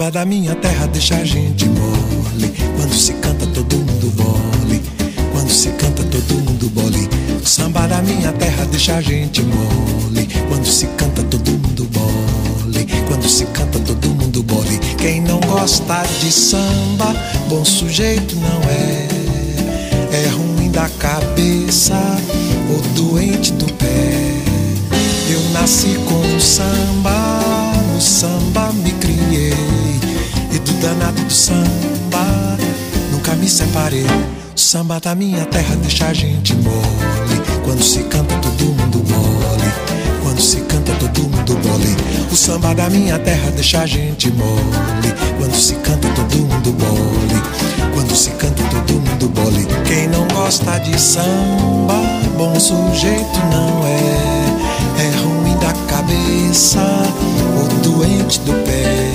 Samba 0.00 0.12
da 0.12 0.24
minha 0.24 0.54
terra 0.54 0.86
deixa 0.86 1.14
a 1.14 1.24
gente 1.26 1.68
mole. 1.68 2.50
Quando 2.74 2.94
se 2.94 3.12
canta 3.12 3.46
todo 3.48 3.76
mundo 3.76 4.10
bole. 4.16 4.82
Quando 5.30 5.50
se 5.50 5.68
canta 5.72 6.02
todo 6.04 6.34
mundo 6.36 6.70
bole. 6.70 7.06
Samba 7.44 7.86
da 7.86 8.00
minha 8.00 8.32
terra 8.32 8.64
deixa 8.70 8.94
a 8.94 9.02
gente 9.02 9.42
mole. 9.42 10.26
Quando 10.48 10.64
se 10.64 10.86
canta 10.96 11.22
todo 11.24 11.50
mundo 11.50 11.86
bole. 11.92 12.86
Quando 13.08 13.28
se 13.28 13.44
canta 13.44 13.78
todo 13.78 14.08
mundo 14.08 14.42
bole. 14.42 14.78
Quem 14.96 15.20
não 15.20 15.38
gosta 15.40 16.02
de 16.18 16.32
samba, 16.32 17.14
bom 17.50 17.62
sujeito 17.62 18.36
não 18.36 18.62
é. 18.70 19.06
É 20.14 20.28
ruim 20.28 20.70
da 20.70 20.88
cabeça 20.98 22.00
ou 22.70 22.80
doente 22.94 23.52
do 23.52 23.70
pé. 23.74 24.32
Eu 25.28 25.42
nasci 25.52 25.94
com 26.08 26.36
o 26.36 26.40
samba, 26.40 27.42
no 27.92 28.00
samba 28.00 28.72
me 28.72 28.92
criei. 28.92 29.79
E 30.52 30.58
do 30.58 30.72
danado 30.80 31.22
do 31.22 31.32
samba, 31.32 32.56
nunca 33.12 33.34
me 33.34 33.48
separei. 33.48 34.06
O 34.54 34.58
samba 34.58 34.98
da 35.00 35.14
minha 35.14 35.44
terra 35.46 35.76
deixa 35.76 36.06
a 36.06 36.12
gente 36.12 36.54
mole. 36.54 37.40
Quando 37.64 37.82
se 37.82 38.02
canta, 38.04 38.34
todo 38.36 38.64
mundo 38.64 38.98
mole. 39.08 39.72
Quando 40.22 40.40
se 40.40 40.60
canta, 40.62 40.92
todo 40.94 41.20
mundo 41.22 41.58
mole. 41.66 41.96
O 42.30 42.36
samba 42.36 42.74
da 42.74 42.90
minha 42.90 43.18
terra 43.18 43.50
deixa 43.50 43.80
a 43.80 43.86
gente 43.86 44.30
mole. 44.30 45.14
Quando 45.38 45.54
se 45.54 45.74
canta, 45.76 46.08
todo 46.08 46.36
mundo 46.36 46.76
mole. 46.78 47.42
Quando 47.94 48.14
se 48.16 48.30
canta, 48.30 48.62
todo 48.64 48.92
mundo 48.94 49.32
mole. 49.34 49.66
Quem 49.86 50.08
não 50.08 50.26
gosta 50.28 50.78
de 50.78 51.00
samba, 51.00 51.94
bom 52.36 52.58
sujeito 52.58 53.38
não 53.50 53.86
é. 53.86 54.30
É 54.98 55.10
ruim 55.22 55.56
da 55.58 55.72
cabeça 55.88 56.80
ou 57.56 57.68
doente 57.82 58.40
do 58.40 58.52
pé. 58.64 59.09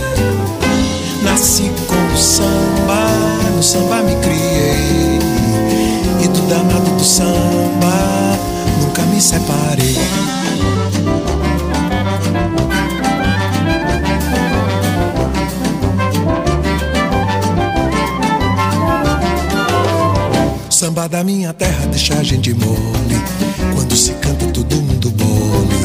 Nasci 1.35 1.69
com 1.85 2.13
o 2.13 2.17
samba, 2.17 3.09
no 3.53 3.61
samba 3.61 4.01
me 4.03 4.15
criei. 4.21 5.19
E 6.23 6.27
do 6.29 6.41
danado 6.47 6.89
do 6.91 7.03
samba, 7.03 7.91
nunca 8.79 9.01
me 9.01 9.19
separei. 9.19 9.97
Samba 20.69 21.09
da 21.09 21.21
minha 21.21 21.51
terra 21.51 21.85
deixa 21.87 22.13
a 22.13 22.23
gente 22.23 22.53
mole. 22.53 23.21
Quando 23.75 23.93
se 23.93 24.13
canta, 24.13 24.45
todo 24.53 24.73
mundo 24.77 25.11
bole. 25.11 25.75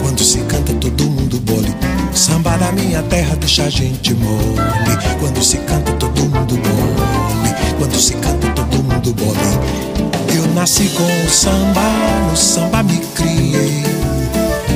Quando 0.00 0.24
se 0.24 0.38
canta, 0.38 0.72
todo 0.72 1.04
mundo 1.04 1.38
bole. 1.40 1.74
Samba 2.14 2.56
da 2.56 2.70
minha 2.70 3.02
terra 3.02 3.34
deixa 3.34 3.64
a 3.64 3.70
gente 3.70 4.14
mole. 4.14 4.96
Quando 5.18 5.42
se 5.42 5.58
canta, 5.58 5.92
todo 5.94 6.20
mundo 6.20 6.54
bole. 6.56 7.54
Quando 7.76 8.00
se 8.00 8.14
canta, 8.14 8.48
todo 8.52 8.82
mundo 8.84 9.12
bole. 9.12 10.36
Eu 10.36 10.46
nasci 10.54 10.88
com 10.90 11.02
o 11.02 11.28
samba, 11.28 11.82
no 12.30 12.36
samba 12.36 12.84
me 12.84 12.98
criei. 13.16 13.84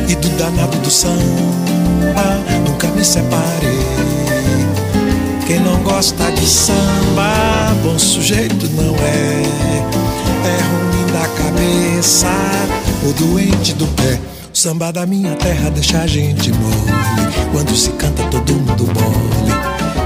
E 0.09 0.15
do 0.17 0.29
danado 0.31 0.77
do 0.79 0.91
samba, 0.91 1.15
nunca 2.67 2.89
me 2.89 3.05
separei. 3.05 3.79
Quem 5.47 5.61
não 5.61 5.81
gosta 5.83 6.31
de 6.33 6.47
samba, 6.47 7.73
bom 7.85 7.99
sujeito 7.99 8.69
não 8.71 8.95
é. 8.97 9.43
É 10.45 10.61
ruim 10.63 11.07
da 11.13 11.29
cabeça 11.43 12.29
ou 13.07 13.13
doente 13.13 13.75
do 13.75 13.87
pé. 13.95 14.38
Samba 14.59 14.93
da 14.93 15.07
minha 15.07 15.37
terra 15.37 15.71
deixa 15.71 16.01
a 16.01 16.07
gente 16.09 16.51
mole. 16.51 16.75
Quando 17.53 17.77
se 17.77 17.91
canta, 17.91 18.25
todo 18.25 18.55
mundo 18.55 18.87
bole. 18.87 19.53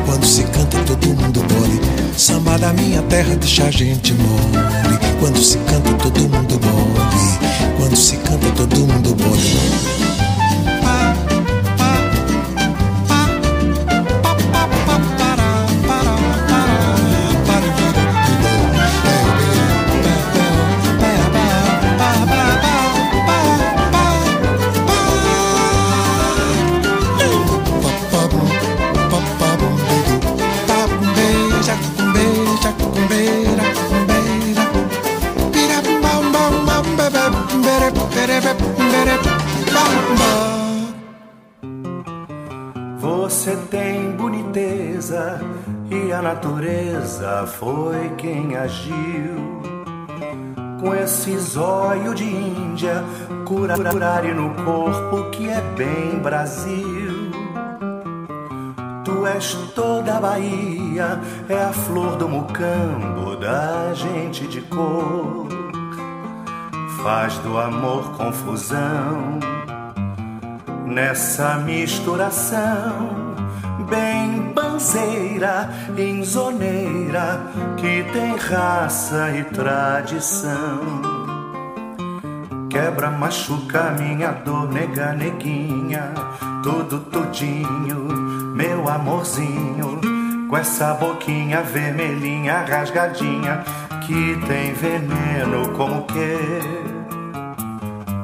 Quando 0.04 0.26
se 0.26 0.42
canta, 0.42 0.78
todo 0.80 1.06
mundo 1.06 1.40
bole. 1.44 1.80
Samba 2.18 2.58
da 2.58 2.70
minha 2.74 3.00
terra 3.04 3.34
deixa 3.36 3.64
a 3.64 3.70
gente 3.70 4.12
mole. 4.12 4.98
Quando 5.20 5.38
se 5.42 5.56
canta, 5.56 5.94
todo 5.94 6.20
mundo 6.28 6.58
bole. 6.58 7.78
Quando 7.78 7.96
se 7.96 8.18
canta, 8.18 8.50
todo 8.54 8.76
mundo 8.86 9.14
bole. 9.14 10.11
Natureza 46.32 47.46
foi 47.46 48.08
quem 48.16 48.56
agiu. 48.56 49.60
Com 50.80 50.94
esse 50.94 51.36
zóio 51.38 52.14
de 52.14 52.24
Índia, 52.24 53.04
curar 53.44 54.24
no 54.34 54.54
corpo 54.64 55.30
que 55.30 55.48
é 55.48 55.60
bem 55.76 56.18
Brasil. 56.20 57.30
Tu 59.04 59.26
és 59.26 59.54
toda 59.74 60.16
a 60.16 60.20
Bahia, 60.20 61.20
é 61.50 61.64
a 61.64 61.72
flor 61.72 62.16
do 62.16 62.28
mucambo 62.28 63.36
da 63.36 63.92
gente 63.92 64.46
de 64.46 64.62
cor. 64.62 65.48
Faz 67.02 67.36
do 67.38 67.58
amor 67.58 68.10
confusão 68.16 69.38
nessa 70.86 71.56
misturação 71.56 73.21
bem 73.92 74.52
banzeira, 74.54 75.68
inzoneira, 75.98 77.40
que 77.76 78.02
tem 78.10 78.36
raça 78.36 79.30
e 79.36 79.44
tradição. 79.44 80.80
Quebra, 82.70 83.10
machuca 83.10 83.94
minha 83.98 84.32
dor, 84.32 84.72
nega, 84.72 85.12
neguinha, 85.12 86.10
tudo 86.62 87.00
tudinho, 87.00 88.08
meu 88.56 88.88
amorzinho, 88.88 90.00
com 90.48 90.56
essa 90.56 90.94
boquinha 90.94 91.60
vermelhinha, 91.60 92.64
rasgadinha, 92.64 93.62
que 94.06 94.40
tem 94.46 94.72
veneno 94.72 95.68
como 95.76 96.04
que 96.04 96.82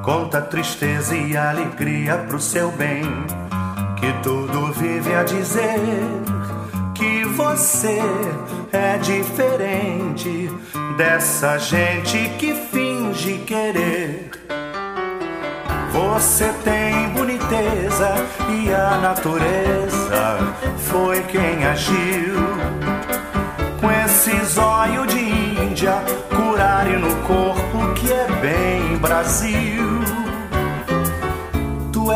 Conta 0.09 0.41
tristeza 0.41 1.15
e 1.15 1.37
alegria 1.37 2.17
pro 2.17 2.41
seu 2.41 2.73
bem, 2.73 3.05
que 4.01 4.13
tudo 4.23 4.73
vive 4.73 5.15
a 5.15 5.25
dizer 5.25 5.81
que 6.95 7.25
você 7.25 8.01
é 8.73 8.99
diferente 8.99 10.51
dessa 10.97 11.59
gente 11.59 12.29
que 12.39 12.55
finge 12.55 13.39
querer. 13.39 14.31
Você 15.93 16.53
tem 16.65 17.09
boniteza 17.11 18.15
e 18.51 18.73
a 18.73 18.99
natureza 18.99 20.39
foi 20.77 21.23
quem 21.25 21.65
agiu. 21.65 22.37
Com 23.81 23.91
esse 23.91 24.45
zóio 24.45 25.07
de 25.07 25.19
Índia, 25.19 26.03
curar 26.29 26.87
no 26.87 27.15
corpo 27.27 27.95
que 27.95 28.13
é 28.13 28.27
bem 28.41 28.97
Brasil 28.99 30.19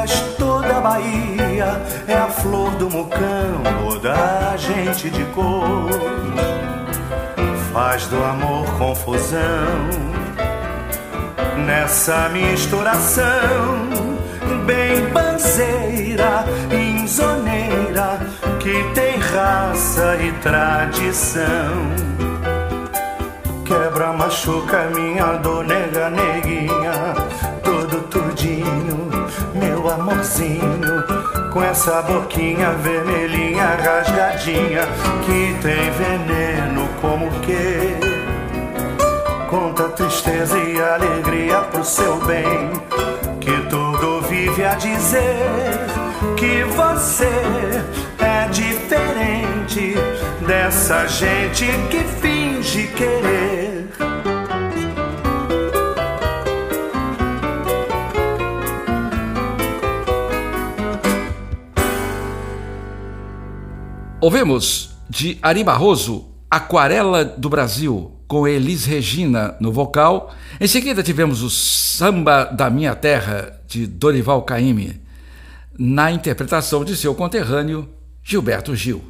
és 0.03 0.21
toda 0.39 0.79
a 0.79 0.81
É 2.09 2.15
a 2.15 2.29
flor 2.29 2.71
do 2.73 2.91
mucambo 2.91 3.99
da 4.01 4.55
gente 4.57 5.11
de 5.11 5.25
cor. 5.27 5.89
Faz 7.73 8.07
do 8.07 8.23
amor 8.23 8.67
confusão 8.79 10.13
nessa 11.67 12.29
misturação, 12.29 13.25
bem 14.67 15.07
banzeira, 15.11 16.45
inzoneira, 16.71 18.21
que 18.61 18.85
tem 18.95 19.19
raça 19.19 20.17
e 20.17 20.33
tradição. 20.43 21.73
Quebra, 23.65 24.13
machuca 24.13 24.91
minha 24.95 25.39
dor, 25.39 25.65
nega, 25.65 26.11
neguinha, 26.11 27.15
todo 27.63 28.03
tudinho 28.09 29.13
meu 29.55 29.89
amorzinho, 29.89 31.05
com 31.53 31.63
essa 31.63 32.01
boquinha 32.03 32.71
vermelhinha 32.73 33.77
rasgadinha 33.77 34.87
que 35.25 35.55
tem 35.61 35.91
veneno 35.91 36.89
como 37.01 37.31
que 37.41 37.95
conta 39.51 39.91
tristeza 39.91 40.57
e 40.59 40.81
alegria 40.81 41.59
pro 41.71 41.85
seu 41.85 42.17
bem, 42.25 42.71
que 43.39 43.69
tudo 43.69 44.23
vive 44.23 44.65
a 44.65 44.75
dizer 44.75 45.27
que 46.39 46.65
você 46.75 47.29
é 48.19 48.49
diferente 48.49 49.95
dessa 50.47 51.07
gente 51.07 51.67
que 51.91 52.03
finge 52.21 52.87
querer 52.89 53.89
Ouvimos 64.23 64.91
de 65.11 65.37
Ari 65.43 65.65
Barroso, 65.65 66.29
Aquarela 66.49 67.25
do 67.25 67.49
Brasil, 67.49 68.21
com 68.29 68.47
Elis 68.47 68.85
Regina 68.85 69.57
no 69.59 69.73
vocal. 69.73 70.33
Em 70.61 70.69
seguida 70.69 71.03
tivemos 71.03 71.43
o 71.43 71.51
Samba 71.51 72.45
da 72.45 72.71
Minha 72.71 72.95
Terra, 72.95 73.61
de 73.67 73.85
Dorival 73.85 74.43
Caymmi, 74.43 75.01
na 75.77 76.13
interpretação 76.13 76.85
de 76.85 76.97
seu 76.97 77.17
conterrâneo 77.17 77.89
Gilberto 78.23 78.77
Gil. 78.77 79.03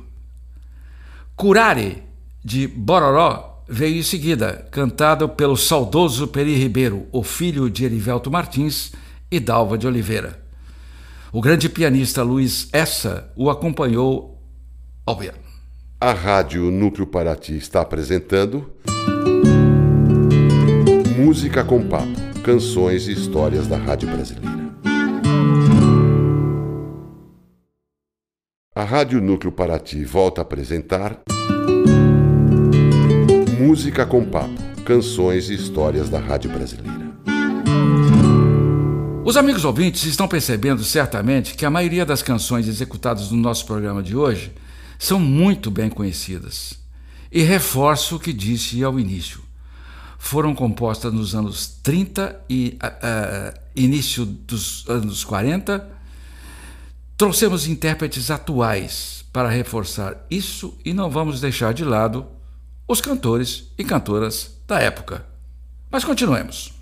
Curare, 1.36 2.02
de 2.42 2.66
Bororó, 2.66 3.62
veio 3.68 3.98
em 3.98 4.02
seguida, 4.02 4.66
cantado 4.70 5.28
pelo 5.28 5.58
saudoso 5.58 6.26
Peri 6.26 6.54
Ribeiro, 6.54 7.06
o 7.12 7.22
filho 7.22 7.68
de 7.68 7.84
Erivelto 7.84 8.30
Martins 8.30 8.92
e 9.30 9.38
Dalva 9.38 9.76
de 9.76 9.86
Oliveira. 9.86 10.42
O 11.30 11.42
grande 11.42 11.68
pianista 11.68 12.22
Luiz 12.22 12.70
Essa 12.72 13.30
o 13.36 13.50
acompanhou 13.50 14.31
Óbvio. 15.04 15.32
A 16.00 16.12
Rádio 16.12 16.70
Núcleo 16.70 17.06
Paraty 17.08 17.56
está 17.56 17.80
apresentando 17.80 18.72
Música 21.16 21.64
com 21.64 21.88
Papo, 21.88 22.06
canções 22.44 23.08
e 23.08 23.12
histórias 23.12 23.66
da 23.66 23.76
Rádio 23.76 24.08
Brasileira. 24.08 24.62
A 28.76 28.84
Rádio 28.84 29.20
Núcleo 29.20 29.50
Paraty 29.50 30.04
volta 30.04 30.40
a 30.40 30.42
apresentar 30.42 31.20
Música 33.58 34.06
com 34.06 34.24
Papo, 34.24 34.54
canções 34.84 35.50
e 35.50 35.54
histórias 35.54 36.08
da 36.08 36.20
Rádio 36.20 36.50
Brasileira. 36.52 37.12
Os 39.24 39.36
amigos 39.36 39.64
ouvintes 39.64 40.04
estão 40.04 40.28
percebendo 40.28 40.84
certamente 40.84 41.54
que 41.54 41.66
a 41.66 41.70
maioria 41.70 42.06
das 42.06 42.22
canções 42.22 42.68
executadas 42.68 43.32
no 43.32 43.38
nosso 43.38 43.66
programa 43.66 44.00
de 44.00 44.16
hoje 44.16 44.52
são 45.02 45.18
muito 45.18 45.68
bem 45.68 45.90
conhecidas. 45.90 46.74
E 47.30 47.42
reforço 47.42 48.14
o 48.14 48.20
que 48.20 48.32
disse 48.32 48.84
ao 48.84 49.00
início. 49.00 49.42
Foram 50.16 50.54
compostas 50.54 51.12
nos 51.12 51.34
anos 51.34 51.66
30 51.82 52.40
e 52.48 52.78
uh, 52.80 53.60
início 53.74 54.24
dos 54.24 54.88
anos 54.88 55.24
40. 55.24 55.90
Trouxemos 57.16 57.66
intérpretes 57.66 58.30
atuais 58.30 59.24
para 59.32 59.48
reforçar 59.48 60.24
isso 60.30 60.78
e 60.84 60.94
não 60.94 61.10
vamos 61.10 61.40
deixar 61.40 61.74
de 61.74 61.84
lado 61.84 62.24
os 62.86 63.00
cantores 63.00 63.72
e 63.76 63.82
cantoras 63.82 64.56
da 64.68 64.78
época. 64.78 65.26
Mas 65.90 66.04
continuemos. 66.04 66.81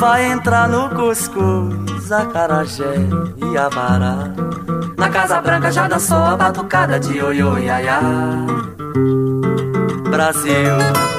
Vai 0.00 0.32
entrar 0.32 0.66
no 0.66 0.88
cuscuz, 0.88 2.10
acarajé 2.10 2.94
e 3.36 3.58
abará. 3.58 4.32
Na 4.96 5.10
Casa 5.10 5.42
Branca 5.42 5.70
já 5.70 5.86
dançou 5.86 6.16
a 6.16 6.34
batucada 6.38 6.98
de 6.98 7.18
ioiô 7.18 7.58
iaiá. 7.58 8.00
Brasil, 10.10 10.78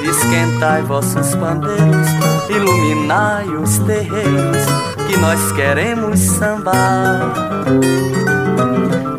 esquentai 0.09 0.81
vossos 0.81 1.35
pandeiros, 1.35 2.07
iluminai 2.49 3.49
os 3.49 3.77
terreiros, 3.77 4.65
que 5.07 5.15
nós 5.17 5.51
queremos 5.51 6.19
sambar. 6.19 7.21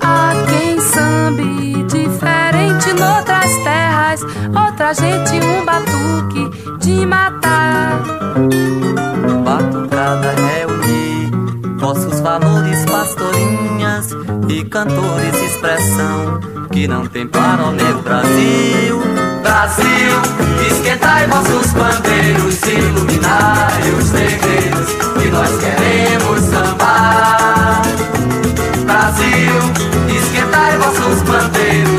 Há 0.03 0.33
quem 0.51 0.81
sambe 0.81 1.85
diferente 1.85 2.93
noutras 2.95 3.57
terras, 3.63 4.23
outra 4.57 4.93
gente 4.93 5.39
um 5.47 5.65
batuque 5.65 6.79
de 6.79 7.07
matar. 7.07 8.03
Reunir 10.03 11.31
vossos 11.79 12.19
valores, 12.19 12.85
pastorinhas 12.87 14.11
e 14.49 14.65
cantores, 14.65 15.35
expressão 15.45 16.41
que 16.73 16.89
não 16.89 17.07
tem 17.07 17.25
para 17.29 17.63
o 17.63 17.71
meu 17.71 18.03
Brasil. 18.03 19.01
Brasil, 19.45 19.87
esquentai 20.73 21.29
vossos 21.29 21.73
bandeiros, 21.75 22.61
iluminai 22.65 23.91
os 23.97 24.11
terreiros, 24.11 24.91
que 25.23 25.29
nós 25.31 25.51
queremos 25.61 26.41
sambar. 26.51 27.83
Brasil, 28.85 29.55
esquentai 30.17 30.79
vossos 30.79 31.23
bandeiros, 31.23 31.91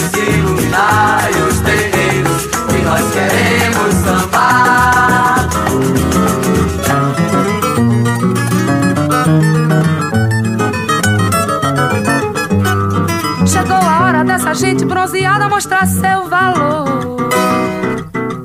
bronzeada 15.14 15.47
mostrar 15.47 15.86
seu 15.86 16.28
valor. 16.28 17.30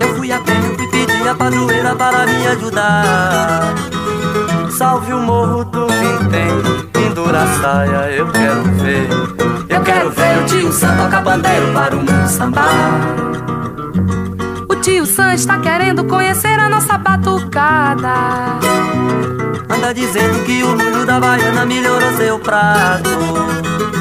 Eu 0.00 0.14
fui 0.16 0.30
a 0.30 0.36
eu 0.36 0.76
fui 0.76 0.86
pedir 0.88 1.26
a 1.26 1.34
padroeira 1.34 1.96
para 1.96 2.26
me 2.26 2.46
ajudar. 2.46 3.74
Salve 4.70 5.14
o 5.14 5.18
morro 5.18 5.64
do 5.64 5.86
Vintém, 5.86 6.90
pendura 6.92 7.42
a 7.42 7.46
saia, 7.46 8.10
eu 8.10 8.28
quero 8.30 8.62
ver. 8.64 9.08
Eu 9.68 9.80
quero 9.82 10.10
ver 10.10 10.38
o 10.38 10.44
tio 10.44 10.70
Sam 10.70 10.94
tocar 10.96 11.22
bandeiro 11.22 11.72
para 11.72 11.96
o 11.96 11.98
mundo 11.98 12.28
sambar. 12.28 13.00
O 14.68 14.76
tio 14.76 15.06
Sam 15.06 15.34
está 15.34 15.58
querendo 15.60 16.04
conhecer 16.04 16.60
a 16.60 16.68
nossa 16.68 16.98
batucada. 16.98 18.12
Anda 19.74 19.94
dizendo 19.94 20.44
que 20.44 20.62
o 20.62 20.76
molho 20.76 21.06
da 21.06 21.18
baiana 21.18 21.64
melhorou 21.64 22.12
seu 22.16 22.38
prato. 22.38 23.97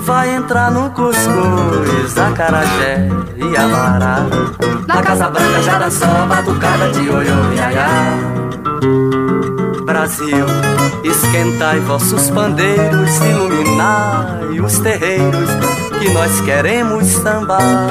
Vai 0.00 0.34
entrar 0.34 0.70
no 0.70 0.90
cuscuz, 0.90 2.18
acarajé 2.18 3.08
e 3.36 3.56
amará. 3.56 4.26
Na 4.86 5.02
Casa 5.02 5.30
Branca 5.30 5.62
já 5.62 5.78
dançou 5.78 6.08
a 6.08 6.26
batucada 6.26 6.90
de 6.90 7.08
olho 7.10 7.54
iaiá. 7.54 8.40
Brasil, 9.84 10.46
esquentai 11.04 11.80
vossos 11.80 12.30
pandeiros, 12.30 13.16
iluminai 13.18 14.60
os 14.60 14.78
terreiros, 14.78 15.50
que 15.98 16.10
nós 16.10 16.40
queremos 16.40 17.06
sambar. 17.06 17.90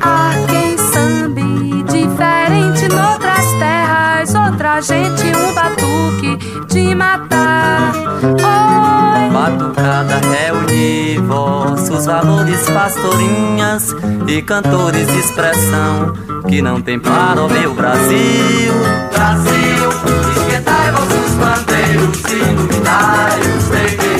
Há 0.00 0.32
quem 0.48 0.78
sambe 0.78 1.82
diferente 1.84 2.88
noutras 2.88 3.46
terras, 3.58 4.34
outra 4.34 4.80
gente 4.80 5.24
um 5.36 5.54
batuque 5.54 6.59
de 6.70 6.94
matar. 6.94 7.92
Oi, 8.22 9.30
Batucada 9.30 10.20
reunir 10.28 11.20
vossos 11.22 12.06
valores, 12.06 12.68
pastorinhas 12.70 13.94
e 14.26 14.40
cantores 14.42 15.06
de 15.06 15.18
expressão 15.18 16.14
que 16.48 16.62
não 16.62 16.80
tem 16.80 16.98
para 16.98 17.42
o 17.42 17.48
meu 17.48 17.74
Brasil. 17.74 18.72
Brasil, 19.12 19.90
esquentai 20.36 20.92
vossos 20.92 21.32
bandeiros, 21.34 22.18
iluminai 22.30 23.40
os 23.40 23.64
terreiros 23.68 24.19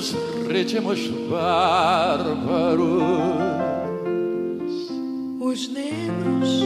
seus 0.00 0.14
ritmos 0.48 1.08
bárbaros. 1.30 2.86
Os 5.40 5.68
negros 5.68 6.60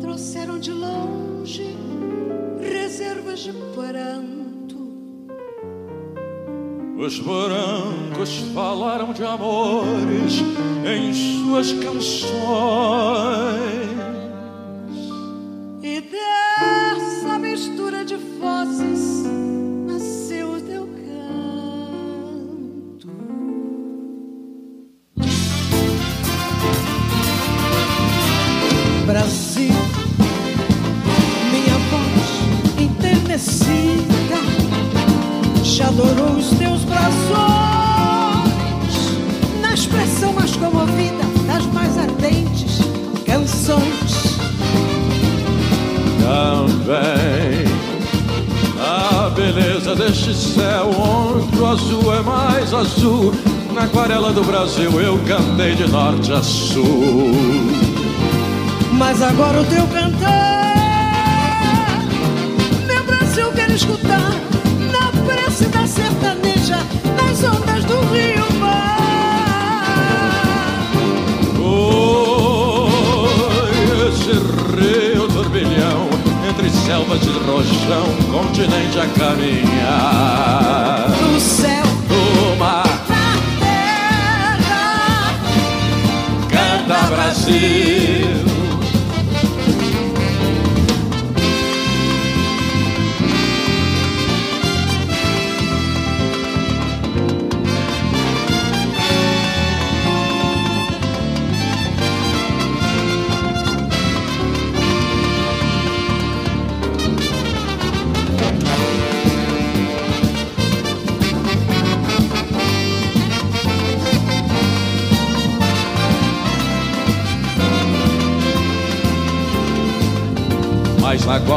trouxeram 0.00 0.58
de 0.58 0.72
longe 0.72 1.76
reservas 2.60 3.40
de 3.40 3.52
pranto. 3.52 4.76
Os 6.98 7.20
brancos 7.20 8.38
falaram 8.52 9.12
de 9.12 9.22
amores 9.24 10.42
em 10.84 11.12
suas 11.14 11.72
canções. 11.74 12.38
Deste 50.08 50.34
céu, 50.34 50.90
onde 50.90 51.58
o 51.58 51.66
azul 51.66 52.14
é 52.14 52.22
mais 52.22 52.72
azul. 52.72 53.34
Na 53.74 53.82
aquarela 53.82 54.32
do 54.32 54.42
Brasil 54.42 54.90
eu 55.00 55.18
cantei 55.26 55.74
de 55.74 55.86
norte 55.86 56.32
a 56.32 56.42
sul. 56.42 57.34
Mas 58.92 59.20
agora 59.22 59.60
o 59.60 59.64
teu 59.66 59.86
cantar, 59.88 60.74
meu 62.86 63.04
Brasil 63.04 63.52
quer 63.52 63.70
escutar 63.70 64.32
na 64.90 65.12
prece 65.26 65.66
da 65.66 65.86
sertaneja, 65.86 66.37
de 77.20 77.38
rojão, 77.46 78.06
continente 78.30 78.98
a 78.98 79.06
caminhar. 79.18 81.06
Do 81.08 81.40
céu, 81.40 81.84
do 82.08 82.56
mar, 82.58 83.04
terra, 83.60 85.34
canta 86.48 87.06
Brasil. 87.14 88.47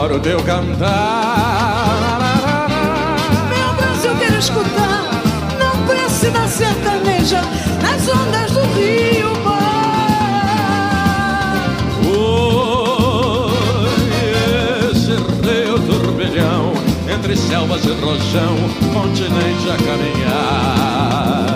Agora 0.01 0.15
o 0.15 0.19
teu 0.19 0.41
cantar. 0.41 0.87
Meu 3.49 3.71
Brasil, 3.75 4.15
quero 4.17 4.39
escutar. 4.39 5.11
Não 5.59 5.85
prece 5.85 6.31
da 6.31 6.47
sertaneja 6.47 7.39
nas 7.83 8.07
ondas 8.09 8.51
do 8.51 8.61
rio. 8.73 9.29
entre 17.07 17.35
selvas 17.37 17.83
e 17.85 17.91
rojão, 17.91 18.55
continente 18.93 19.69
a 19.69 19.77
caminhar. 19.77 21.50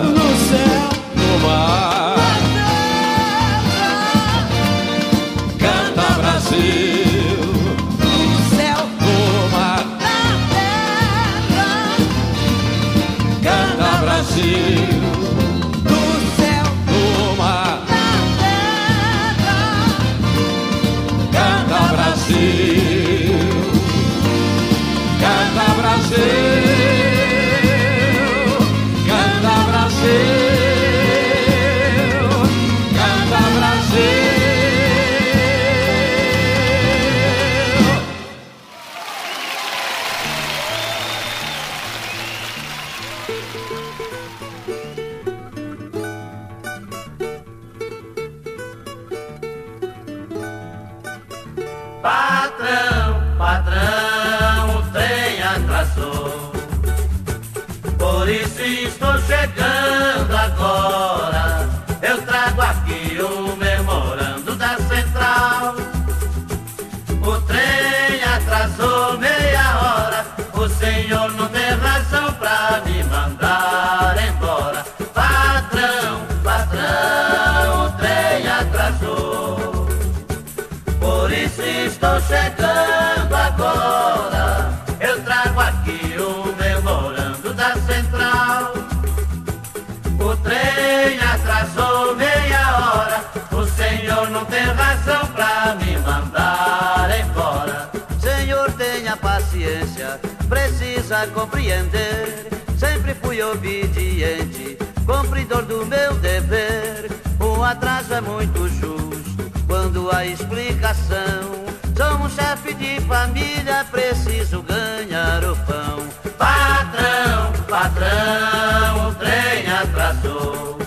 Precisa 100.48 101.26
compreender. 101.28 102.48
Sempre 102.78 103.14
fui 103.14 103.42
obediente, 103.42 104.76
cumpridor 105.06 105.62
do 105.62 105.86
meu 105.86 106.14
dever. 106.14 107.10
O 107.40 107.62
atraso 107.62 108.14
é 108.14 108.20
muito 108.20 108.68
justo 108.68 109.50
quando 109.66 110.10
a 110.10 110.26
explicação. 110.26 111.66
Sou 111.96 112.26
um 112.26 112.28
chefe 112.28 112.74
de 112.74 113.00
família, 113.02 113.86
preciso 113.90 114.62
ganhar 114.62 115.42
o 115.44 115.56
pão. 115.64 116.06
Patrão, 116.36 117.52
patrão, 117.68 119.08
o 119.08 119.14
trem 119.14 119.66
atrasou. 119.72 120.78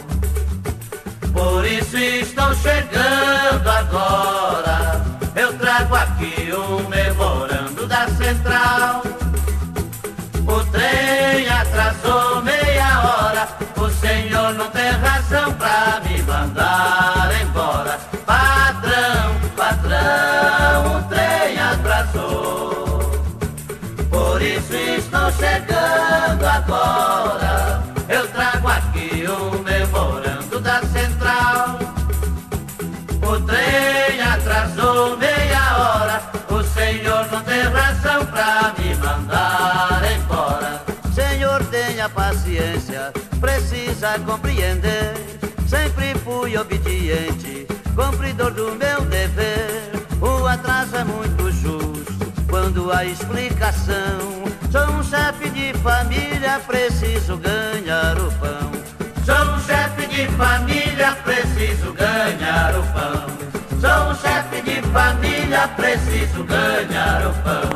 Por 1.34 1.66
isso 1.66 1.97
estou 1.97 2.53
chegando 2.55 3.68
agora. 3.68 5.03
Eu 5.36 5.57
trago 5.57 5.95
aqui 5.95 6.51
o 6.51 6.88
memorando 6.89 7.88
da 7.88 8.07
central. 8.10 8.99
Chegando 25.39 26.45
agora. 26.45 27.81
Eu 28.09 28.27
trago 28.27 28.67
aqui 28.67 29.25
o 29.25 29.63
memorando 29.63 30.59
da 30.59 30.81
central. 30.83 31.79
O 33.25 33.39
trem 33.41 34.21
atrasou 34.21 35.17
meia 35.17 35.77
hora. 35.77 36.21
O 36.49 36.63
senhor 36.63 37.27
não 37.31 37.41
tem 37.41 37.61
razão 37.61 38.25
pra 38.25 38.73
me 38.77 38.95
mandar 38.95 40.01
embora. 40.11 40.81
Senhor, 41.13 41.63
tenha 41.65 42.09
paciência, 42.09 43.13
precisa 43.39 44.19
compreender. 44.25 45.13
Sempre 45.67 46.15
fui 46.25 46.57
obediente, 46.57 47.67
cumpridor 47.95 48.51
do 48.51 48.75
meu 48.75 49.01
dever. 49.05 49.91
O 50.19 50.45
atraso 50.45 50.97
é 50.97 51.03
muito 51.03 51.51
justo 51.51 52.33
quando 52.49 52.91
a 52.91 53.05
explicação. 53.05 54.49
Sou 54.72 54.82
um 54.82 55.03
chefe 55.03 55.49
de 55.49 55.74
família, 55.80 56.61
preciso 56.67 57.38
ganhar 57.38 58.15
o 58.20 58.32
pão. 58.34 58.72
Sou 59.26 59.55
um 59.55 59.59
chefe 59.61 60.05
de 60.05 60.28
família, 60.38 61.17
preciso 61.24 61.91
ganhar 61.93 62.76
o 62.78 62.84
pão. 62.93 63.26
Sou 63.82 64.11
um 64.11 64.15
chefe 64.15 64.61
de 64.61 64.82
família, 64.91 65.67
preciso 65.70 66.43
ganhar 66.43 67.28
o 67.28 67.34
pão. 67.41 67.70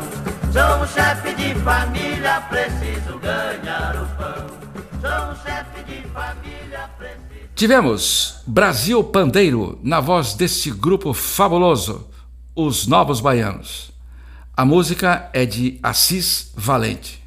Sou 0.54 0.84
um 0.84 0.88
chefe 0.88 1.34
de 1.34 1.56
família, 1.62 2.42
preciso 2.50 3.18
ganhar 3.18 3.96
o 3.96 4.08
pão. 4.16 4.48
Sou 5.02 5.32
um 5.32 5.36
chefe 5.44 5.84
de 5.88 6.08
família, 6.10 6.90
preciso. 7.00 7.50
Tivemos 7.56 8.44
Brasil 8.46 9.04
Pandeiro 9.04 9.80
na 9.82 10.00
voz 10.00 10.36
desse 10.36 10.70
grupo 10.70 11.12
fabuloso, 11.12 12.08
Os 12.56 12.86
Novos 12.86 13.20
Baianos. 13.20 13.93
A 14.56 14.64
música 14.64 15.32
é 15.34 15.48
de 15.48 15.80
Assis 15.82 16.52
Valente. 16.56 17.24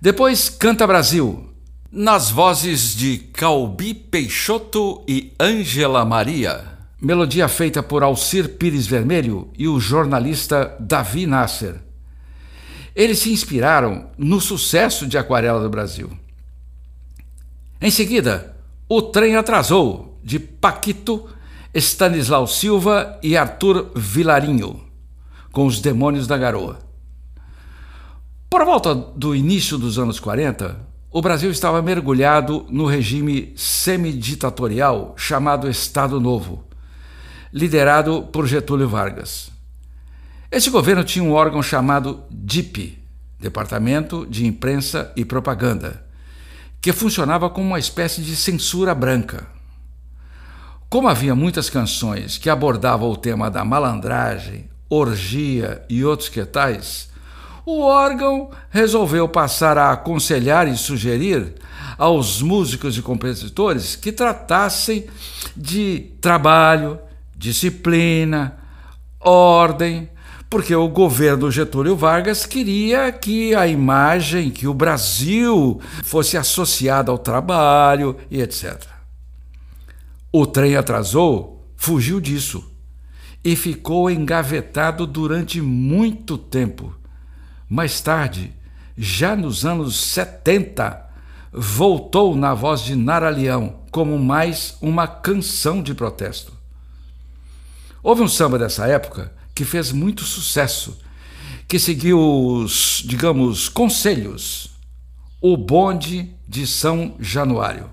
Depois 0.00 0.48
Canta 0.48 0.86
Brasil, 0.86 1.50
nas 1.92 2.30
vozes 2.30 2.96
de 2.96 3.18
Calbi 3.18 3.92
Peixoto 3.92 5.04
e 5.06 5.34
Ângela 5.38 6.02
Maria. 6.02 6.64
Melodia 6.98 7.46
feita 7.46 7.82
por 7.82 8.02
Alcir 8.02 8.56
Pires 8.56 8.86
Vermelho 8.86 9.50
e 9.58 9.68
o 9.68 9.78
jornalista 9.78 10.74
Davi 10.80 11.26
Nasser. 11.26 11.82
Eles 12.96 13.18
se 13.18 13.30
inspiraram 13.30 14.08
no 14.16 14.40
sucesso 14.40 15.06
de 15.06 15.18
Aquarela 15.18 15.60
do 15.60 15.68
Brasil. 15.68 16.10
Em 17.82 17.90
seguida, 17.90 18.56
O 18.88 19.02
Trem 19.02 19.36
Atrasou, 19.36 20.18
de 20.24 20.38
Paquito, 20.38 21.28
Stanislau 21.74 22.46
Silva 22.46 23.18
e 23.22 23.36
Arthur 23.36 23.90
Vilarinho, 23.94 24.84
com 25.54 25.66
os 25.66 25.80
Demônios 25.80 26.26
da 26.26 26.36
Garoa. 26.36 26.80
Por 28.50 28.64
volta 28.64 28.92
do 28.92 29.36
início 29.36 29.78
dos 29.78 30.00
anos 30.00 30.18
40, 30.18 30.76
o 31.12 31.22
Brasil 31.22 31.48
estava 31.48 31.80
mergulhado 31.80 32.66
no 32.68 32.86
regime 32.86 33.52
semiditatorial 33.56 35.14
chamado 35.16 35.70
Estado 35.70 36.20
Novo, 36.20 36.64
liderado 37.52 38.24
por 38.32 38.48
Getúlio 38.48 38.88
Vargas. 38.88 39.52
Esse 40.50 40.70
governo 40.70 41.04
tinha 41.04 41.24
um 41.24 41.32
órgão 41.32 41.62
chamado 41.62 42.24
DIP, 42.28 42.98
Departamento 43.38 44.26
de 44.26 44.46
Imprensa 44.46 45.12
e 45.14 45.24
Propaganda, 45.24 46.04
que 46.80 46.92
funcionava 46.92 47.48
como 47.48 47.68
uma 47.68 47.78
espécie 47.78 48.22
de 48.22 48.34
censura 48.34 48.92
branca. 48.92 49.46
Como 50.90 51.06
havia 51.06 51.34
muitas 51.34 51.70
canções 51.70 52.38
que 52.38 52.50
abordavam 52.50 53.08
o 53.08 53.16
tema 53.16 53.48
da 53.48 53.64
malandragem, 53.64 54.73
orgia 54.88 55.82
e 55.88 56.04
outros 56.04 56.28
que 56.28 56.44
tais, 56.44 57.08
o 57.66 57.80
órgão 57.80 58.50
resolveu 58.70 59.26
passar 59.26 59.78
a 59.78 59.92
aconselhar 59.92 60.68
e 60.68 60.76
sugerir 60.76 61.54
aos 61.96 62.42
músicos 62.42 62.96
e 62.98 63.02
compositores 63.02 63.96
que 63.96 64.12
tratassem 64.12 65.06
de 65.56 66.10
trabalho, 66.20 66.98
disciplina, 67.36 68.58
ordem, 69.18 70.10
porque 70.50 70.74
o 70.74 70.88
governo 70.88 71.50
Getúlio 71.50 71.96
Vargas 71.96 72.44
queria 72.44 73.10
que 73.10 73.54
a 73.54 73.66
imagem, 73.66 74.50
que 74.50 74.68
o 74.68 74.74
Brasil 74.74 75.80
fosse 76.04 76.36
associado 76.36 77.10
ao 77.10 77.18
trabalho 77.18 78.16
e 78.30 78.40
etc. 78.40 78.80
O 80.30 80.46
trem 80.46 80.76
atrasou, 80.76 81.66
fugiu 81.76 82.20
disso 82.20 82.73
e 83.44 83.54
ficou 83.54 84.10
engavetado 84.10 85.06
durante 85.06 85.60
muito 85.60 86.38
tempo. 86.38 86.94
Mais 87.68 88.00
tarde, 88.00 88.52
já 88.96 89.36
nos 89.36 89.66
anos 89.66 89.96
70, 89.96 91.04
voltou 91.52 92.34
na 92.34 92.54
voz 92.54 92.80
de 92.80 92.96
Nara 92.96 93.28
Leão 93.28 93.80
como 93.90 94.18
mais 94.18 94.76
uma 94.80 95.06
canção 95.06 95.82
de 95.82 95.94
protesto. 95.94 96.52
Houve 98.02 98.22
um 98.22 98.28
samba 98.28 98.58
dessa 98.58 98.86
época 98.86 99.32
que 99.54 99.64
fez 99.64 99.92
muito 99.92 100.24
sucesso, 100.24 100.98
que 101.68 101.78
seguiu 101.78 102.18
os, 102.18 103.02
digamos, 103.04 103.68
conselhos. 103.68 104.70
O 105.40 105.56
bonde 105.56 106.34
de 106.48 106.66
São 106.66 107.14
Januário. 107.20 107.90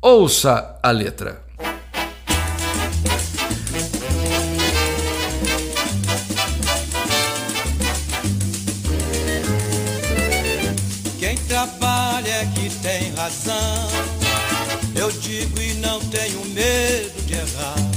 Ouça 0.00 0.78
a 0.82 0.90
letra. 0.90 1.44
Razão. 13.20 13.88
Eu 14.94 15.10
digo 15.12 15.60
e 15.60 15.74
não 15.74 16.00
tenho 16.00 16.42
medo 16.46 17.22
de 17.26 17.34
errar. 17.34 17.89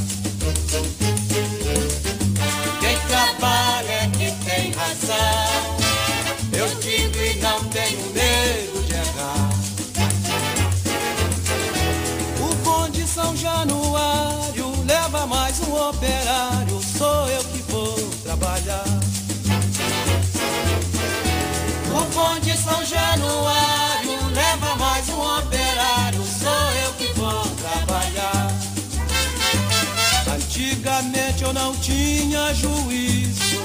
Não 31.53 31.75
tinha 31.77 32.53
juízo, 32.53 33.61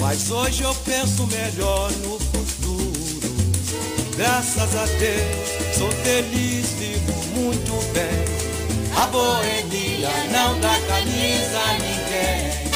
mas 0.00 0.30
hoje 0.30 0.62
eu 0.62 0.74
penso 0.84 1.26
melhor 1.28 1.90
no 2.04 2.18
futuro. 2.18 2.90
Graças 4.16 4.76
a 4.76 4.84
Deus 4.86 5.76
sou 5.78 5.90
feliz, 5.92 6.70
vivo 6.78 7.12
muito 7.34 7.72
bem. 7.94 8.40
A 8.96 9.06
boemia 9.06 10.10
não 10.32 10.60
dá 10.60 10.78
camisa 10.88 11.58
a 11.58 11.72
ninguém. 11.74 12.70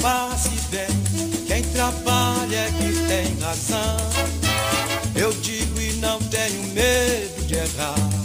Passe 0.00 0.48
bem, 0.70 0.88
quem 1.46 1.62
trabalha 1.72 2.56
é 2.56 2.72
que 2.78 3.06
tem 3.06 3.38
razão. 3.38 3.96
Eu 5.14 5.32
digo 5.34 5.80
e 5.80 5.92
não 5.94 6.18
tenho 6.18 6.62
medo 6.72 7.46
de 7.46 7.54
errar. 7.54 8.19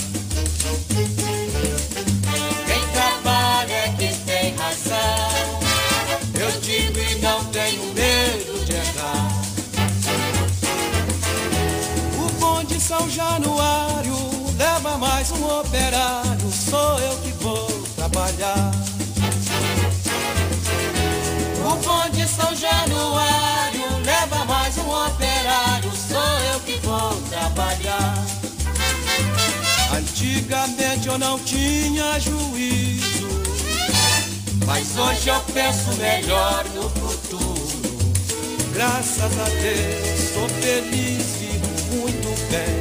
Trabalhar. 27.56 28.26
Antigamente 29.98 31.08
eu 31.08 31.18
não 31.18 31.40
tinha 31.40 32.20
juízo, 32.20 33.30
mas 34.66 34.98
hoje 34.98 35.30
eu 35.30 35.40
penso 35.54 35.94
melhor 35.96 36.66
no 36.76 36.90
futuro. 36.90 37.56
Graças 38.74 39.40
a 39.40 39.46
Deus 39.46 40.34
sou 40.34 40.50
feliz, 40.50 41.26
vivo 41.40 41.96
muito 41.96 42.28
bem. 42.52 42.76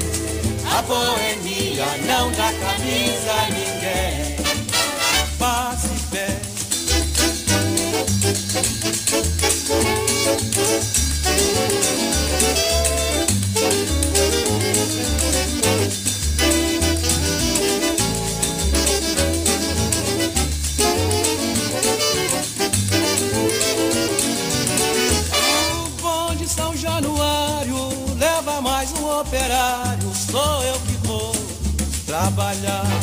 A 0.76 0.82
boemia 0.82 1.86
não 2.06 2.32
dá 2.32 2.52
camisa 2.52 3.32
a 3.32 3.50
ninguém. 3.50 4.36
Passe 5.38 5.88
bem. 6.10 6.43
Trabalhar. 32.14 32.93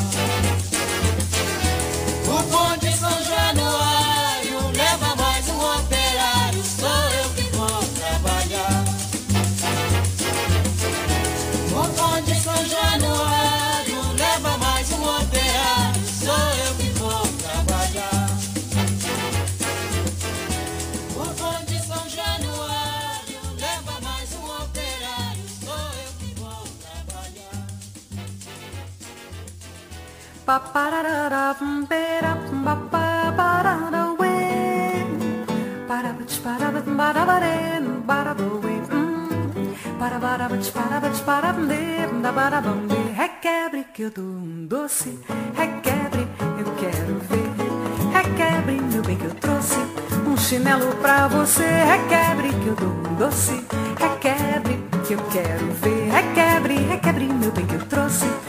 Requebre 43.15 43.85
que 43.93 44.01
eu 44.03 44.11
dou 44.11 44.25
um 44.25 44.65
doce, 44.65 45.17
requebre, 45.55 46.27
eu 46.59 46.73
quero 46.75 47.19
ver. 47.29 47.51
Requebre, 48.11 48.81
meu 48.81 49.01
bem, 49.03 49.15
que 49.15 49.25
eu 49.25 49.35
trouxe 49.35 49.77
um 50.27 50.35
chinelo 50.35 50.93
pra 50.97 51.27
você. 51.27 51.63
Requebre 51.63 52.49
que 52.49 52.67
eu 52.67 52.75
dou 52.75 52.89
um 52.89 53.15
doce, 53.15 53.65
requebre, 53.97 54.83
que 55.07 55.13
eu 55.13 55.19
quero 55.31 55.71
ver. 55.81 56.11
Requebre, 56.11 56.75
requebre, 56.75 57.25
meu 57.25 57.51
bem, 57.51 57.65
que 57.65 57.75
eu 57.75 57.85
trouxe 57.85 58.25
um 58.25 58.40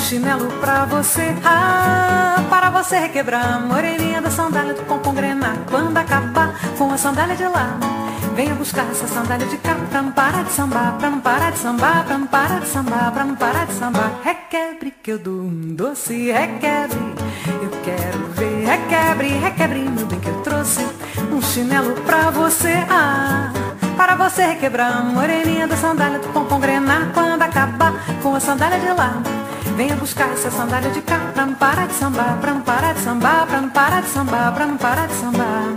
chinelo 0.00 0.46
pra 0.60 0.84
você. 0.86 1.34
Ah, 1.44 2.42
para 2.48 2.70
você 2.70 2.98
requebrar, 2.98 3.60
moreninha 3.60 4.20
da 4.20 4.30
sandália 4.30 4.74
do 4.74 4.82
pompom 4.82 5.12
grenar. 5.12 5.56
Quando 5.68 5.96
acabar 5.96 6.54
com 6.76 6.90
a 6.90 6.96
sandália 6.96 7.36
de 7.36 7.44
lá, 7.44 7.76
venha 8.34 8.54
buscar 8.54 8.86
essa 8.90 9.06
sandália 9.06 9.46
de 9.46 9.56
cá 9.58 9.76
pra 9.90 10.02
não 10.02 10.12
parar 10.12 10.44
de 10.44 10.52
sambar, 10.52 10.96
pra 10.98 11.10
não 11.10 11.20
parar 11.20 11.52
de 11.52 11.58
sambar, 11.58 12.04
pra 12.04 12.18
não 12.18 12.26
parar 12.26 12.60
de 12.60 12.68
sambar, 12.68 13.12
pra 13.12 13.24
não 13.24 13.36
parar 13.36 13.66
de 13.66 13.74
sambar. 13.74 14.10
Requebre 14.24 14.94
que 15.02 15.12
eu 15.12 15.18
dou 15.18 15.42
um 15.42 15.74
doce, 15.74 16.32
requebre, 16.32 17.14
eu 17.62 17.70
quero 17.84 18.26
ver. 18.34 18.66
Requebre, 18.66 19.28
requebre, 19.38 19.78
meu 19.80 20.06
bem, 20.06 20.20
que 20.20 20.28
eu 20.28 20.40
trouxe 20.42 20.86
um 21.30 21.42
chinelo 21.42 21.92
pra 22.02 22.30
você. 22.30 22.74
Ah, 22.88 23.52
para 23.96 24.16
você 24.16 24.44
requebrar, 24.44 25.04
moreninha 25.04 25.68
da 25.68 25.76
sandália 25.76 26.18
do 26.18 26.28
pompom 26.28 26.58
grenar. 26.58 27.10
Quando 27.12 27.42
acabar 27.42 27.92
com 28.22 28.34
a 28.34 28.40
sandália 28.40 28.78
de 28.78 28.92
lá, 28.92 29.22
venha 29.80 29.96
buscar 29.96 30.30
essa 30.32 30.50
sandália 30.50 30.90
de 30.90 31.00
cá 31.00 31.30
pra 31.32 31.46
não 31.46 31.54
parar 31.54 31.86
de 31.86 31.94
sambar, 31.94 32.36
pra 32.38 32.52
não 32.52 32.60
parar 32.60 32.92
de 32.92 33.00
sambar, 33.00 33.46
pra 33.46 33.60
não 33.62 33.70
parar 33.70 34.02
de 34.02 34.08
sambar, 34.08 34.52
pra 34.52 34.66
não 34.66 34.76
parar 34.76 35.06
de 35.08 35.14
sambar. 35.14 35.68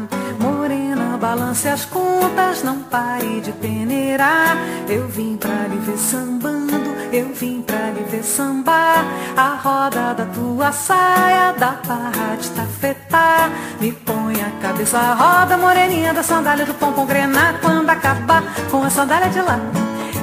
Morena, 0.41 1.17
balance 1.17 1.65
as 1.69 1.85
contas, 1.85 2.63
não 2.63 2.79
pare 2.79 3.39
de 3.39 3.53
peneirar. 3.53 4.57
Eu 4.89 5.07
vim 5.07 5.37
pra 5.37 5.67
lhe 5.69 5.77
ver 5.77 5.97
sambando 5.97 6.93
eu 7.13 7.31
vim 7.31 7.61
pra 7.61 7.91
lhe 7.91 8.03
ver 8.09 8.23
sambar. 8.23 9.05
A 9.37 9.55
roda 9.63 10.13
da 10.15 10.25
tua 10.25 10.71
saia, 10.73 11.53
da 11.53 11.71
barra 11.87 12.35
de 12.41 12.49
tafetá. 12.49 13.49
Me 13.79 13.91
põe 13.91 14.33
a 14.41 14.49
cabeça, 14.61 14.99
roda 15.13 15.55
moreninha 15.55 16.13
da 16.13 16.23
sandália 16.23 16.65
do 16.65 16.73
pompom 16.73 17.05
grenar. 17.05 17.59
Quando 17.61 17.89
acabar 17.89 18.43
com 18.69 18.83
a 18.83 18.89
sandália 18.89 19.29
de 19.29 19.39
lá, 19.39 19.59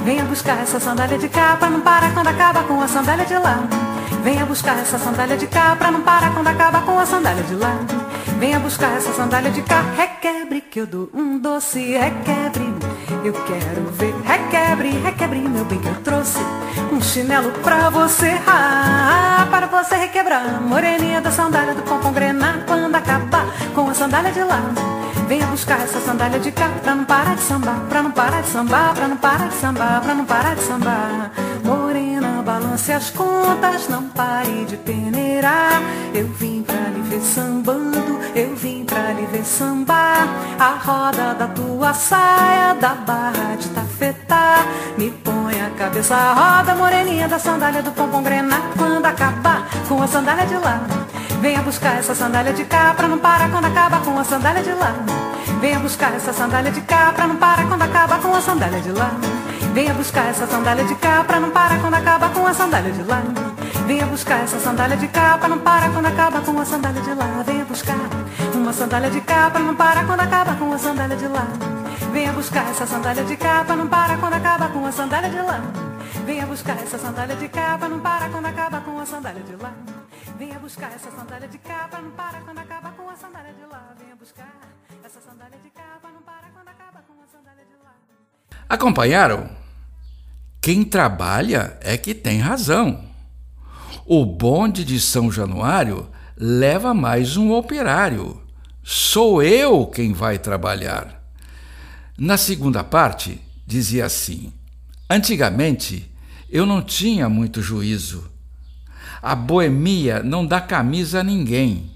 venha 0.03 0.23
buscar 0.25 0.61
essa 0.61 0.79
sandália 0.79 1.17
de 1.17 1.29
cá 1.29 1.55
pra 1.57 1.69
não 1.69 1.81
parar 1.81 2.13
quando 2.13 2.27
acaba 2.27 2.63
com 2.63 2.81
a 2.81 2.87
sandália 2.87 3.25
de 3.25 3.35
lá. 3.35 3.63
Venha 4.23 4.45
buscar 4.45 4.77
essa 4.77 4.99
sandália 4.99 5.37
de 5.37 5.47
cá 5.47 5.75
pra 5.75 5.91
não 5.91 6.01
parar 6.01 6.33
quando 6.33 6.47
acaba 6.47 6.81
com 6.81 6.99
a 6.99 7.05
sandália 7.05 7.43
de 7.43 7.55
lá. 7.55 7.75
Venha 8.39 8.59
buscar 8.59 8.97
essa 8.97 9.13
sandália 9.13 9.51
de 9.51 9.61
cá, 9.61 9.81
requebre 9.95 10.61
que 10.61 10.79
eu 10.79 10.87
dou 10.87 11.09
um 11.13 11.37
doce, 11.39 11.79
requebre. 11.97 12.73
Eu 13.23 13.33
quero 13.33 13.83
ver, 13.91 14.15
requebre, 14.23 14.89
requebre 14.99 15.39
meu 15.39 15.65
bem 15.65 15.79
que 15.79 15.87
eu 15.87 15.95
trouxe 16.03 16.39
um 16.91 17.01
chinelo 17.01 17.51
pra 17.63 17.89
você, 17.89 18.31
ah, 18.47 19.47
para 19.49 19.67
você 19.67 19.95
requebrar. 19.95 20.61
Moreninha 20.61 21.21
da 21.21 21.31
sandália 21.31 21.73
do 21.73 21.83
pompom 21.83 22.11
grenar 22.11 22.63
quando 22.65 22.95
acabar 22.95 23.45
com 23.73 23.89
a 23.89 23.93
sandália 23.93 24.31
de 24.31 24.43
lá. 24.43 24.61
Venha 25.31 25.47
buscar 25.47 25.79
essa 25.79 26.01
sandália 26.01 26.41
de 26.41 26.51
cá 26.51 26.67
pra 26.83 26.93
não 26.93 27.05
parar 27.05 27.35
de 27.35 27.41
sambar, 27.43 27.79
pra 27.87 28.03
não 28.03 28.11
parar 28.11 28.41
de 28.41 28.49
sambar, 28.49 28.93
pra 28.93 29.07
não 29.07 29.15
parar 29.15 29.47
de 29.47 29.53
sambar, 29.53 30.01
pra 30.01 30.13
não 30.13 30.25
parar 30.25 30.55
de 30.55 30.61
sambar. 30.61 31.31
Morena, 31.63 32.41
balance 32.43 32.91
as 32.91 33.11
contas, 33.11 33.87
não 33.87 34.09
pare 34.09 34.65
de 34.65 34.75
peneirar. 34.75 35.81
Eu 36.13 36.27
vim 36.27 36.61
pra 36.63 36.75
lhe 36.75 37.01
ver 37.03 37.21
sambando, 37.21 38.19
eu 38.35 38.53
vim 38.57 38.83
pra 38.83 39.13
lhe 39.13 39.25
ver 39.27 39.45
sambar. 39.45 40.27
A 40.59 40.71
roda 40.83 41.33
da 41.35 41.47
tua 41.47 41.93
saia, 41.93 42.73
da 42.73 42.93
barra 42.93 43.55
de 43.57 43.69
tafetá. 43.69 44.65
Me 44.97 45.11
põe 45.11 45.61
a 45.61 45.69
cabeça, 45.77 46.13
a 46.13 46.57
roda 46.57 46.75
moreninha 46.75 47.29
da 47.29 47.39
sandália 47.39 47.81
do 47.81 47.91
pompom 47.91 48.21
grenar. 48.21 48.63
Quando 48.77 49.05
acabar 49.05 49.65
com 49.87 50.03
a 50.03 50.07
sandália 50.07 50.45
de 50.45 50.55
lá. 50.55 50.81
Venha 51.41 51.59
buscar 51.63 51.97
essa 51.97 52.13
sandália 52.13 52.53
de 52.53 52.63
cá 52.65 52.93
pra 52.93 53.07
não 53.07 53.17
parar 53.17 53.49
quando 53.49 53.65
acaba 53.65 53.97
com 54.01 54.15
a 54.15 54.23
sandália 54.23 54.61
de 54.61 54.73
lá. 54.73 54.93
Venha 55.59 55.79
buscar 55.79 56.13
essa 56.13 56.31
sandália 56.31 56.71
de 56.71 56.81
cá 56.81 57.11
pra 57.15 57.25
não 57.25 57.35
parar 57.35 57.67
quando 57.67 57.81
acaba 57.81 58.19
com 58.19 58.35
a 58.35 58.39
sandália 58.39 58.79
de 58.79 58.91
lá. 58.91 59.09
Venha 59.73 59.91
buscar 59.95 60.27
essa 60.27 60.45
sandália 60.45 60.83
de 60.83 60.93
cá 60.93 61.23
pra 61.23 61.39
não 61.39 61.49
parar 61.49 61.81
quando 61.81 61.95
acaba 61.95 62.29
com 62.29 62.45
a 62.45 62.53
sandália 62.53 62.91
de 62.91 63.01
lá. 63.01 63.23
Venha 63.87 64.05
buscar 64.05 64.43
essa 64.43 64.59
sandália 64.59 64.95
de 64.95 65.07
cá 65.07 65.35
pra 65.39 65.49
não 65.49 65.57
parar 65.57 65.91
quando 65.91 66.05
acaba 66.05 66.41
com 66.41 66.59
a 66.59 66.65
sandália 66.65 67.01
de 67.01 67.13
lá. 67.15 67.25
Venha 67.43 67.65
buscar 67.65 67.95
uma 68.53 68.71
sandália 68.71 69.09
de 69.09 69.21
cá 69.21 69.49
pra 69.49 69.59
não 69.61 69.75
parar 69.75 70.05
quando 70.05 70.19
acaba 70.19 70.53
com 70.53 70.71
a 70.71 70.77
sandália 70.77 71.15
de 71.15 71.27
lá. 71.27 71.47
Venha 72.13 72.33
buscar 72.33 72.69
essa 72.69 72.85
sandália 72.85 73.23
de 73.23 73.35
cá 73.35 73.63
pra 73.65 73.75
não 73.75 73.87
parar 73.87 74.19
quando 74.19 74.35
acaba 74.35 74.67
com 74.67 74.85
a 74.85 74.91
sandália 74.91 75.29
de 75.29 75.41
lá. 75.41 75.59
Venha 76.23 76.45
buscar 76.45 76.77
essa 76.77 76.99
sandália 76.99 77.35
de 77.35 77.47
cá 77.47 77.77
pra 77.79 77.89
não 77.89 77.99
parar 77.99 78.29
quando 78.29 78.45
acaba 78.45 78.79
com 78.81 78.99
a 78.99 79.05
sandália 79.07 79.41
de 79.41 79.55
lá. 79.55 80.00
Venha 80.41 80.57
buscar 80.57 80.91
essa 80.91 81.11
sandália 81.11 81.47
de 81.47 81.59
cá 81.59 81.87
pra 81.87 82.01
não 82.01 82.09
parar 82.09 82.41
quando 82.41 82.57
acaba 82.57 82.89
com 82.93 83.07
a 83.07 83.15
sandália 83.15 83.53
de 83.53 83.63
lá. 83.71 83.93
Venha 83.95 84.15
buscar 84.15 84.51
essa 85.05 85.21
sandália 85.21 85.59
de 85.63 85.69
cá 85.69 85.99
pra 86.01 86.09
não 86.11 86.23
parar 86.23 86.49
quando 86.51 86.67
acaba 86.67 87.03
com 87.03 87.13
a 87.21 87.27
sandália 87.27 87.63
de 87.63 87.75
lá. 87.83 87.93
Acompanharam? 88.67 89.51
Quem 90.59 90.83
trabalha 90.83 91.77
é 91.79 91.95
que 91.95 92.15
tem 92.15 92.39
razão. 92.39 93.05
O 94.03 94.25
bonde 94.25 94.83
de 94.83 94.99
São 94.99 95.31
Januário 95.31 96.09
leva 96.35 96.91
mais 96.91 97.37
um 97.37 97.51
operário. 97.51 98.41
Sou 98.83 99.43
eu 99.43 99.85
quem 99.85 100.11
vai 100.11 100.39
trabalhar. 100.39 101.23
Na 102.17 102.35
segunda 102.35 102.83
parte, 102.83 103.39
dizia 103.67 104.07
assim: 104.07 104.51
Antigamente 105.07 106.11
eu 106.49 106.65
não 106.65 106.81
tinha 106.81 107.29
muito 107.29 107.61
juízo. 107.61 108.30
A 109.21 109.35
boemia 109.35 110.23
não 110.23 110.45
dá 110.45 110.59
camisa 110.59 111.19
a 111.19 111.23
ninguém. 111.23 111.91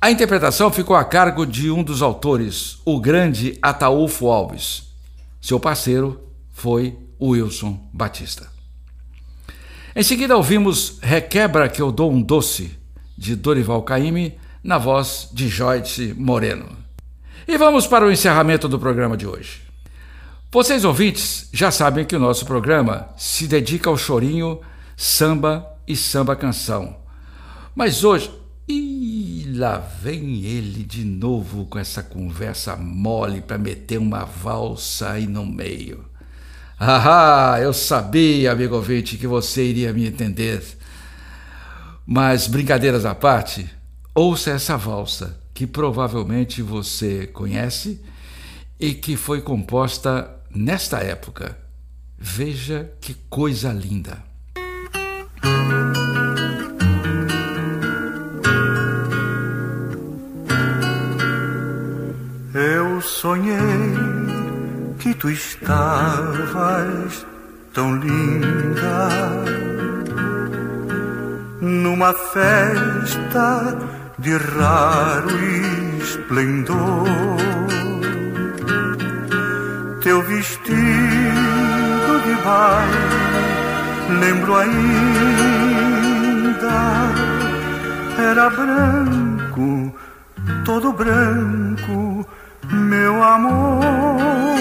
A 0.00 0.10
interpretação 0.10 0.70
ficou 0.70 0.96
a 0.96 1.04
cargo 1.04 1.44
de 1.44 1.70
um 1.70 1.82
dos 1.82 2.02
autores, 2.02 2.78
o 2.84 3.00
grande 3.00 3.58
Ataúfo 3.60 4.28
Alves. 4.28 4.84
Seu 5.40 5.58
parceiro 5.58 6.20
foi 6.52 6.96
Wilson 7.20 7.88
Batista. 7.92 8.48
Em 9.94 10.02
seguida 10.02 10.36
ouvimos 10.36 10.98
Requebra 11.02 11.68
que 11.68 11.82
eu 11.82 11.90
dou 11.90 12.12
um 12.12 12.22
doce, 12.22 12.78
de 13.16 13.34
Dorival 13.34 13.82
Caymmi, 13.82 14.38
na 14.62 14.78
voz 14.78 15.28
de 15.32 15.48
Joyce 15.48 16.14
Moreno. 16.16 16.76
E 17.46 17.58
vamos 17.58 17.86
para 17.86 18.06
o 18.06 18.12
encerramento 18.12 18.68
do 18.68 18.78
programa 18.78 19.16
de 19.16 19.26
hoje. 19.26 19.62
Vocês 20.52 20.84
ouvintes 20.84 21.48
já 21.52 21.70
sabem 21.70 22.04
que 22.04 22.14
o 22.14 22.20
nosso 22.20 22.46
programa 22.46 23.08
se 23.16 23.46
dedica 23.48 23.90
ao 23.90 23.98
chorinho, 23.98 24.60
samba 25.00 25.64
e 25.86 25.94
samba 25.94 26.34
canção. 26.34 26.96
Mas 27.72 28.02
hoje, 28.02 28.28
e 28.66 29.44
lá 29.54 29.78
vem 29.78 30.42
ele 30.42 30.82
de 30.82 31.04
novo 31.04 31.66
com 31.66 31.78
essa 31.78 32.02
conversa 32.02 32.74
mole 32.74 33.40
para 33.40 33.56
meter 33.56 33.98
uma 33.98 34.24
valsa 34.24 35.12
aí 35.12 35.28
no 35.28 35.46
meio. 35.46 36.04
Ah, 36.76 37.58
eu 37.62 37.72
sabia, 37.72 38.50
amigo 38.50 38.74
ouvinte, 38.74 39.16
que 39.16 39.26
você 39.26 39.64
iria 39.64 39.92
me 39.92 40.04
entender. 40.04 40.64
Mas, 42.04 42.48
brincadeiras 42.48 43.04
à 43.04 43.14
parte, 43.14 43.70
ouça 44.12 44.50
essa 44.50 44.76
valsa 44.76 45.38
que 45.54 45.64
provavelmente 45.64 46.60
você 46.60 47.28
conhece 47.28 48.02
e 48.80 48.94
que 48.94 49.16
foi 49.16 49.42
composta 49.42 50.28
nesta 50.50 50.98
época. 50.98 51.56
Veja 52.18 52.90
que 53.00 53.14
coisa 53.30 53.72
linda. 53.72 54.27
Eu 62.54 63.00
sonhei 63.00 63.58
que 64.98 65.14
tu 65.14 65.30
estavas 65.30 67.24
tão 67.72 67.96
linda 67.96 69.08
numa 71.60 72.12
festa 72.12 73.76
de 74.18 74.36
raro 74.36 75.30
esplendor. 76.00 77.06
Teu 80.02 80.22
vestido 80.22 80.68
de 82.24 82.34
baile, 82.44 83.57
lembro 84.08 84.56
ainda, 84.56 84.78
era 88.18 88.50
branco, 88.50 89.94
todo 90.64 90.92
branco, 90.92 92.26
meu 92.70 93.22
amor. 93.22 94.58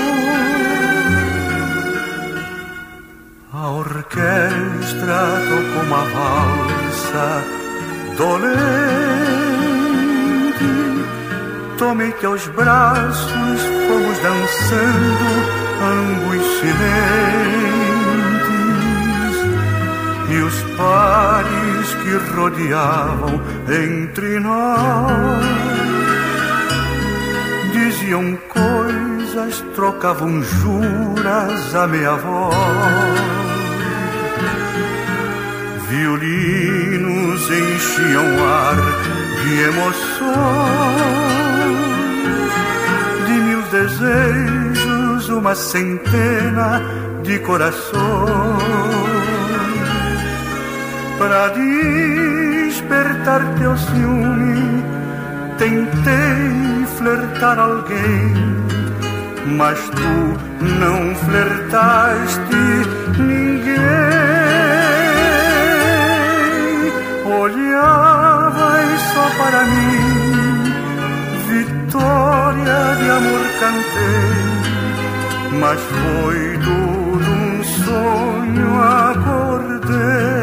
A 3.54 3.70
orquestra 3.70 5.42
tocou 5.50 5.84
uma 5.84 6.04
valsa 6.04 7.44
dolente. 8.18 8.68
Tomei 11.78 12.12
teus 12.14 12.48
braços, 12.50 13.62
fomos 13.88 14.20
dançando, 14.20 15.28
ambos 15.82 16.46
silentes. 16.60 17.87
E 20.30 20.38
os 20.40 20.62
pares 20.76 21.94
que 22.04 22.36
rodeavam 22.36 23.42
entre 23.70 24.40
nós 24.40 25.42
diziam 27.72 28.38
coisas, 28.50 29.64
trocavam 29.74 30.44
juras 30.44 31.76
a 31.76 31.88
meia 31.88 32.16
voz. 32.16 32.56
Violinos 35.90 37.50
enchiam 37.50 38.26
ar 38.46 38.76
de 39.42 39.62
emoções, 39.62 40.28
de 43.26 43.34
mil 43.34 43.62
desejos, 43.72 45.30
uma 45.30 45.56
centena 45.56 46.82
de 47.24 47.40
corações. 47.40 48.97
Para 51.28 51.50
despertar 51.50 53.42
teu 53.60 53.76
ciúme, 53.78 54.82
tentei 55.58 56.86
flertar 56.98 57.60
alguém, 57.60 58.34
mas 59.58 59.78
tu 59.90 60.38
não 60.80 61.14
flertaste 61.16 62.56
ninguém. 63.20 63.76
Olhavas 67.26 69.02
só 69.14 69.30
para 69.38 69.66
mim, 69.66 70.64
vitória 71.50 72.96
de 73.02 73.10
amor 73.10 73.46
cantei, 73.60 74.32
mas 75.60 75.80
foi 75.82 76.58
tudo 76.64 77.30
um 77.30 77.64
sonho 77.84 78.70
acordei. 78.82 80.37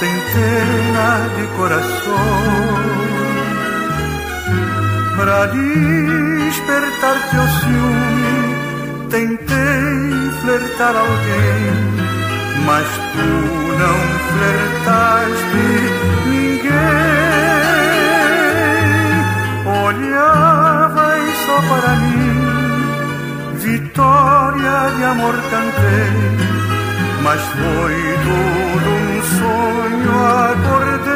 Centena 0.00 1.28
de 1.36 1.44
corações. 1.58 2.00
Para 5.16 5.38
despertar 5.48 7.16
teu 7.30 7.46
ciúme, 7.60 8.36
tentei 9.10 10.30
flertar 10.40 10.94
alguém, 10.96 11.62
mas 12.64 12.86
tu 13.12 13.28
não 13.82 13.98
flertaste 14.30 15.64
ninguém. 16.26 16.70
Olhavas 19.84 21.24
só 21.44 21.58
para 21.68 21.92
mim, 21.96 22.32
vitória 23.56 24.78
de 24.96 25.02
amor 25.04 25.36
cantei, 25.50 26.14
mas 27.22 27.40
foi 27.40 27.94
tudo 28.26 28.90
um 28.90 29.22
sonho 29.38 30.12
acordei. 30.50 31.10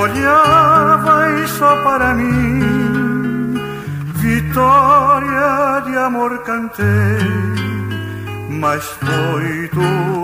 Olhavas 0.00 1.50
só 1.50 1.76
para 1.82 2.14
mim, 2.14 3.54
vitória 4.14 5.80
de 5.86 5.96
amor 5.96 6.38
cantei, 6.42 6.84
mas 8.48 8.84
foi 8.84 9.68
tudo 9.68 10.21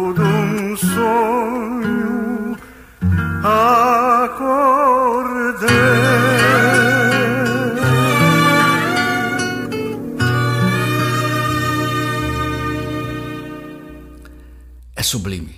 sublime. 15.08 15.56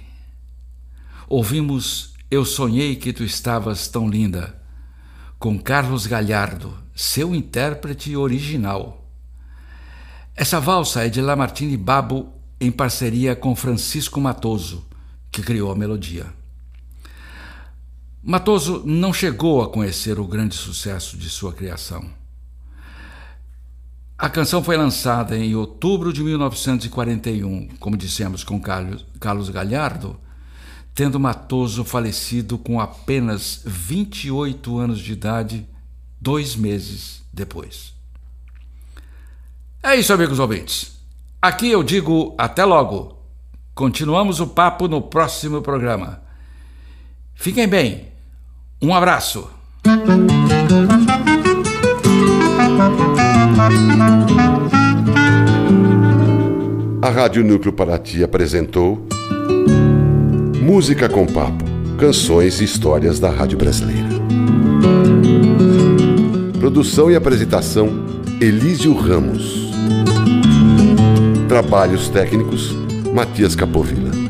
Ouvimos 1.29 2.15
Eu 2.31 2.45
Sonhei 2.45 2.95
Que 2.95 3.13
Tu 3.13 3.25
Estavas 3.25 3.89
Tão 3.89 4.09
Linda, 4.09 4.61
com 5.39 5.59
Carlos 5.59 6.07
Galhardo, 6.07 6.79
seu 6.95 7.35
intérprete 7.35 8.17
original. 8.17 9.11
Essa 10.37 10.61
valsa 10.61 11.05
é 11.05 11.09
de 11.09 11.21
Lamartine 11.21 11.77
Babo 11.77 12.33
em 12.61 12.71
parceria 12.71 13.35
com 13.35 13.57
Francisco 13.57 14.21
Matoso, 14.21 14.87
que 15.33 15.43
criou 15.43 15.73
a 15.73 15.77
melodia. 15.77 16.27
Matoso 18.23 18.85
não 18.87 19.13
chegou 19.13 19.63
a 19.63 19.69
conhecer 19.69 20.21
o 20.21 20.27
grande 20.27 20.55
sucesso 20.55 21.17
de 21.17 21.29
sua 21.29 21.53
criação. 21.53 22.20
A 24.21 24.29
canção 24.29 24.63
foi 24.63 24.77
lançada 24.77 25.35
em 25.35 25.55
outubro 25.55 26.13
de 26.13 26.23
1941, 26.23 27.69
como 27.81 27.97
dissemos 27.97 28.45
com 28.45 28.61
Carlos 28.61 29.49
Galhardo, 29.49 30.21
tendo 30.95 31.19
Matoso 31.19 31.87
falecido 31.87 32.59
com 32.59 32.79
apenas 32.79 33.63
28 33.65 34.79
anos 34.79 34.99
de 34.99 35.15
idade, 35.15 35.67
dois 36.21 36.55
meses 36.55 37.23
depois. 37.33 37.95
É 39.83 39.97
isso, 39.97 40.13
amigos 40.13 40.39
ouvintes. 40.39 41.01
Aqui 41.41 41.71
eu 41.71 41.83
digo 41.83 42.35
até 42.37 42.63
logo. 42.63 43.17
Continuamos 43.75 44.39
o 44.39 44.49
papo 44.49 44.87
no 44.87 45.01
próximo 45.01 45.63
programa. 45.63 46.21
Fiquem 47.35 47.67
bem. 47.67 48.09
Um 48.83 48.95
abraço. 48.95 49.49
A 57.03 57.09
Rádio 57.09 57.45
Núcleo 57.45 57.73
Paraty 57.73 58.23
apresentou 58.23 59.07
Música 60.63 61.09
com 61.09 61.27
Papo, 61.27 61.65
canções 61.99 62.61
e 62.61 62.65
histórias 62.65 63.19
da 63.19 63.31
Rádio 63.31 63.59
Brasileira. 63.59 64.09
Produção 66.59 67.11
e 67.11 67.17
apresentação 67.17 67.89
Elísio 68.41 68.95
Ramos. 68.95 69.71
Trabalhos 71.49 72.09
técnicos 72.09 72.73
Matias 73.13 73.57
Capovilla. 73.57 74.30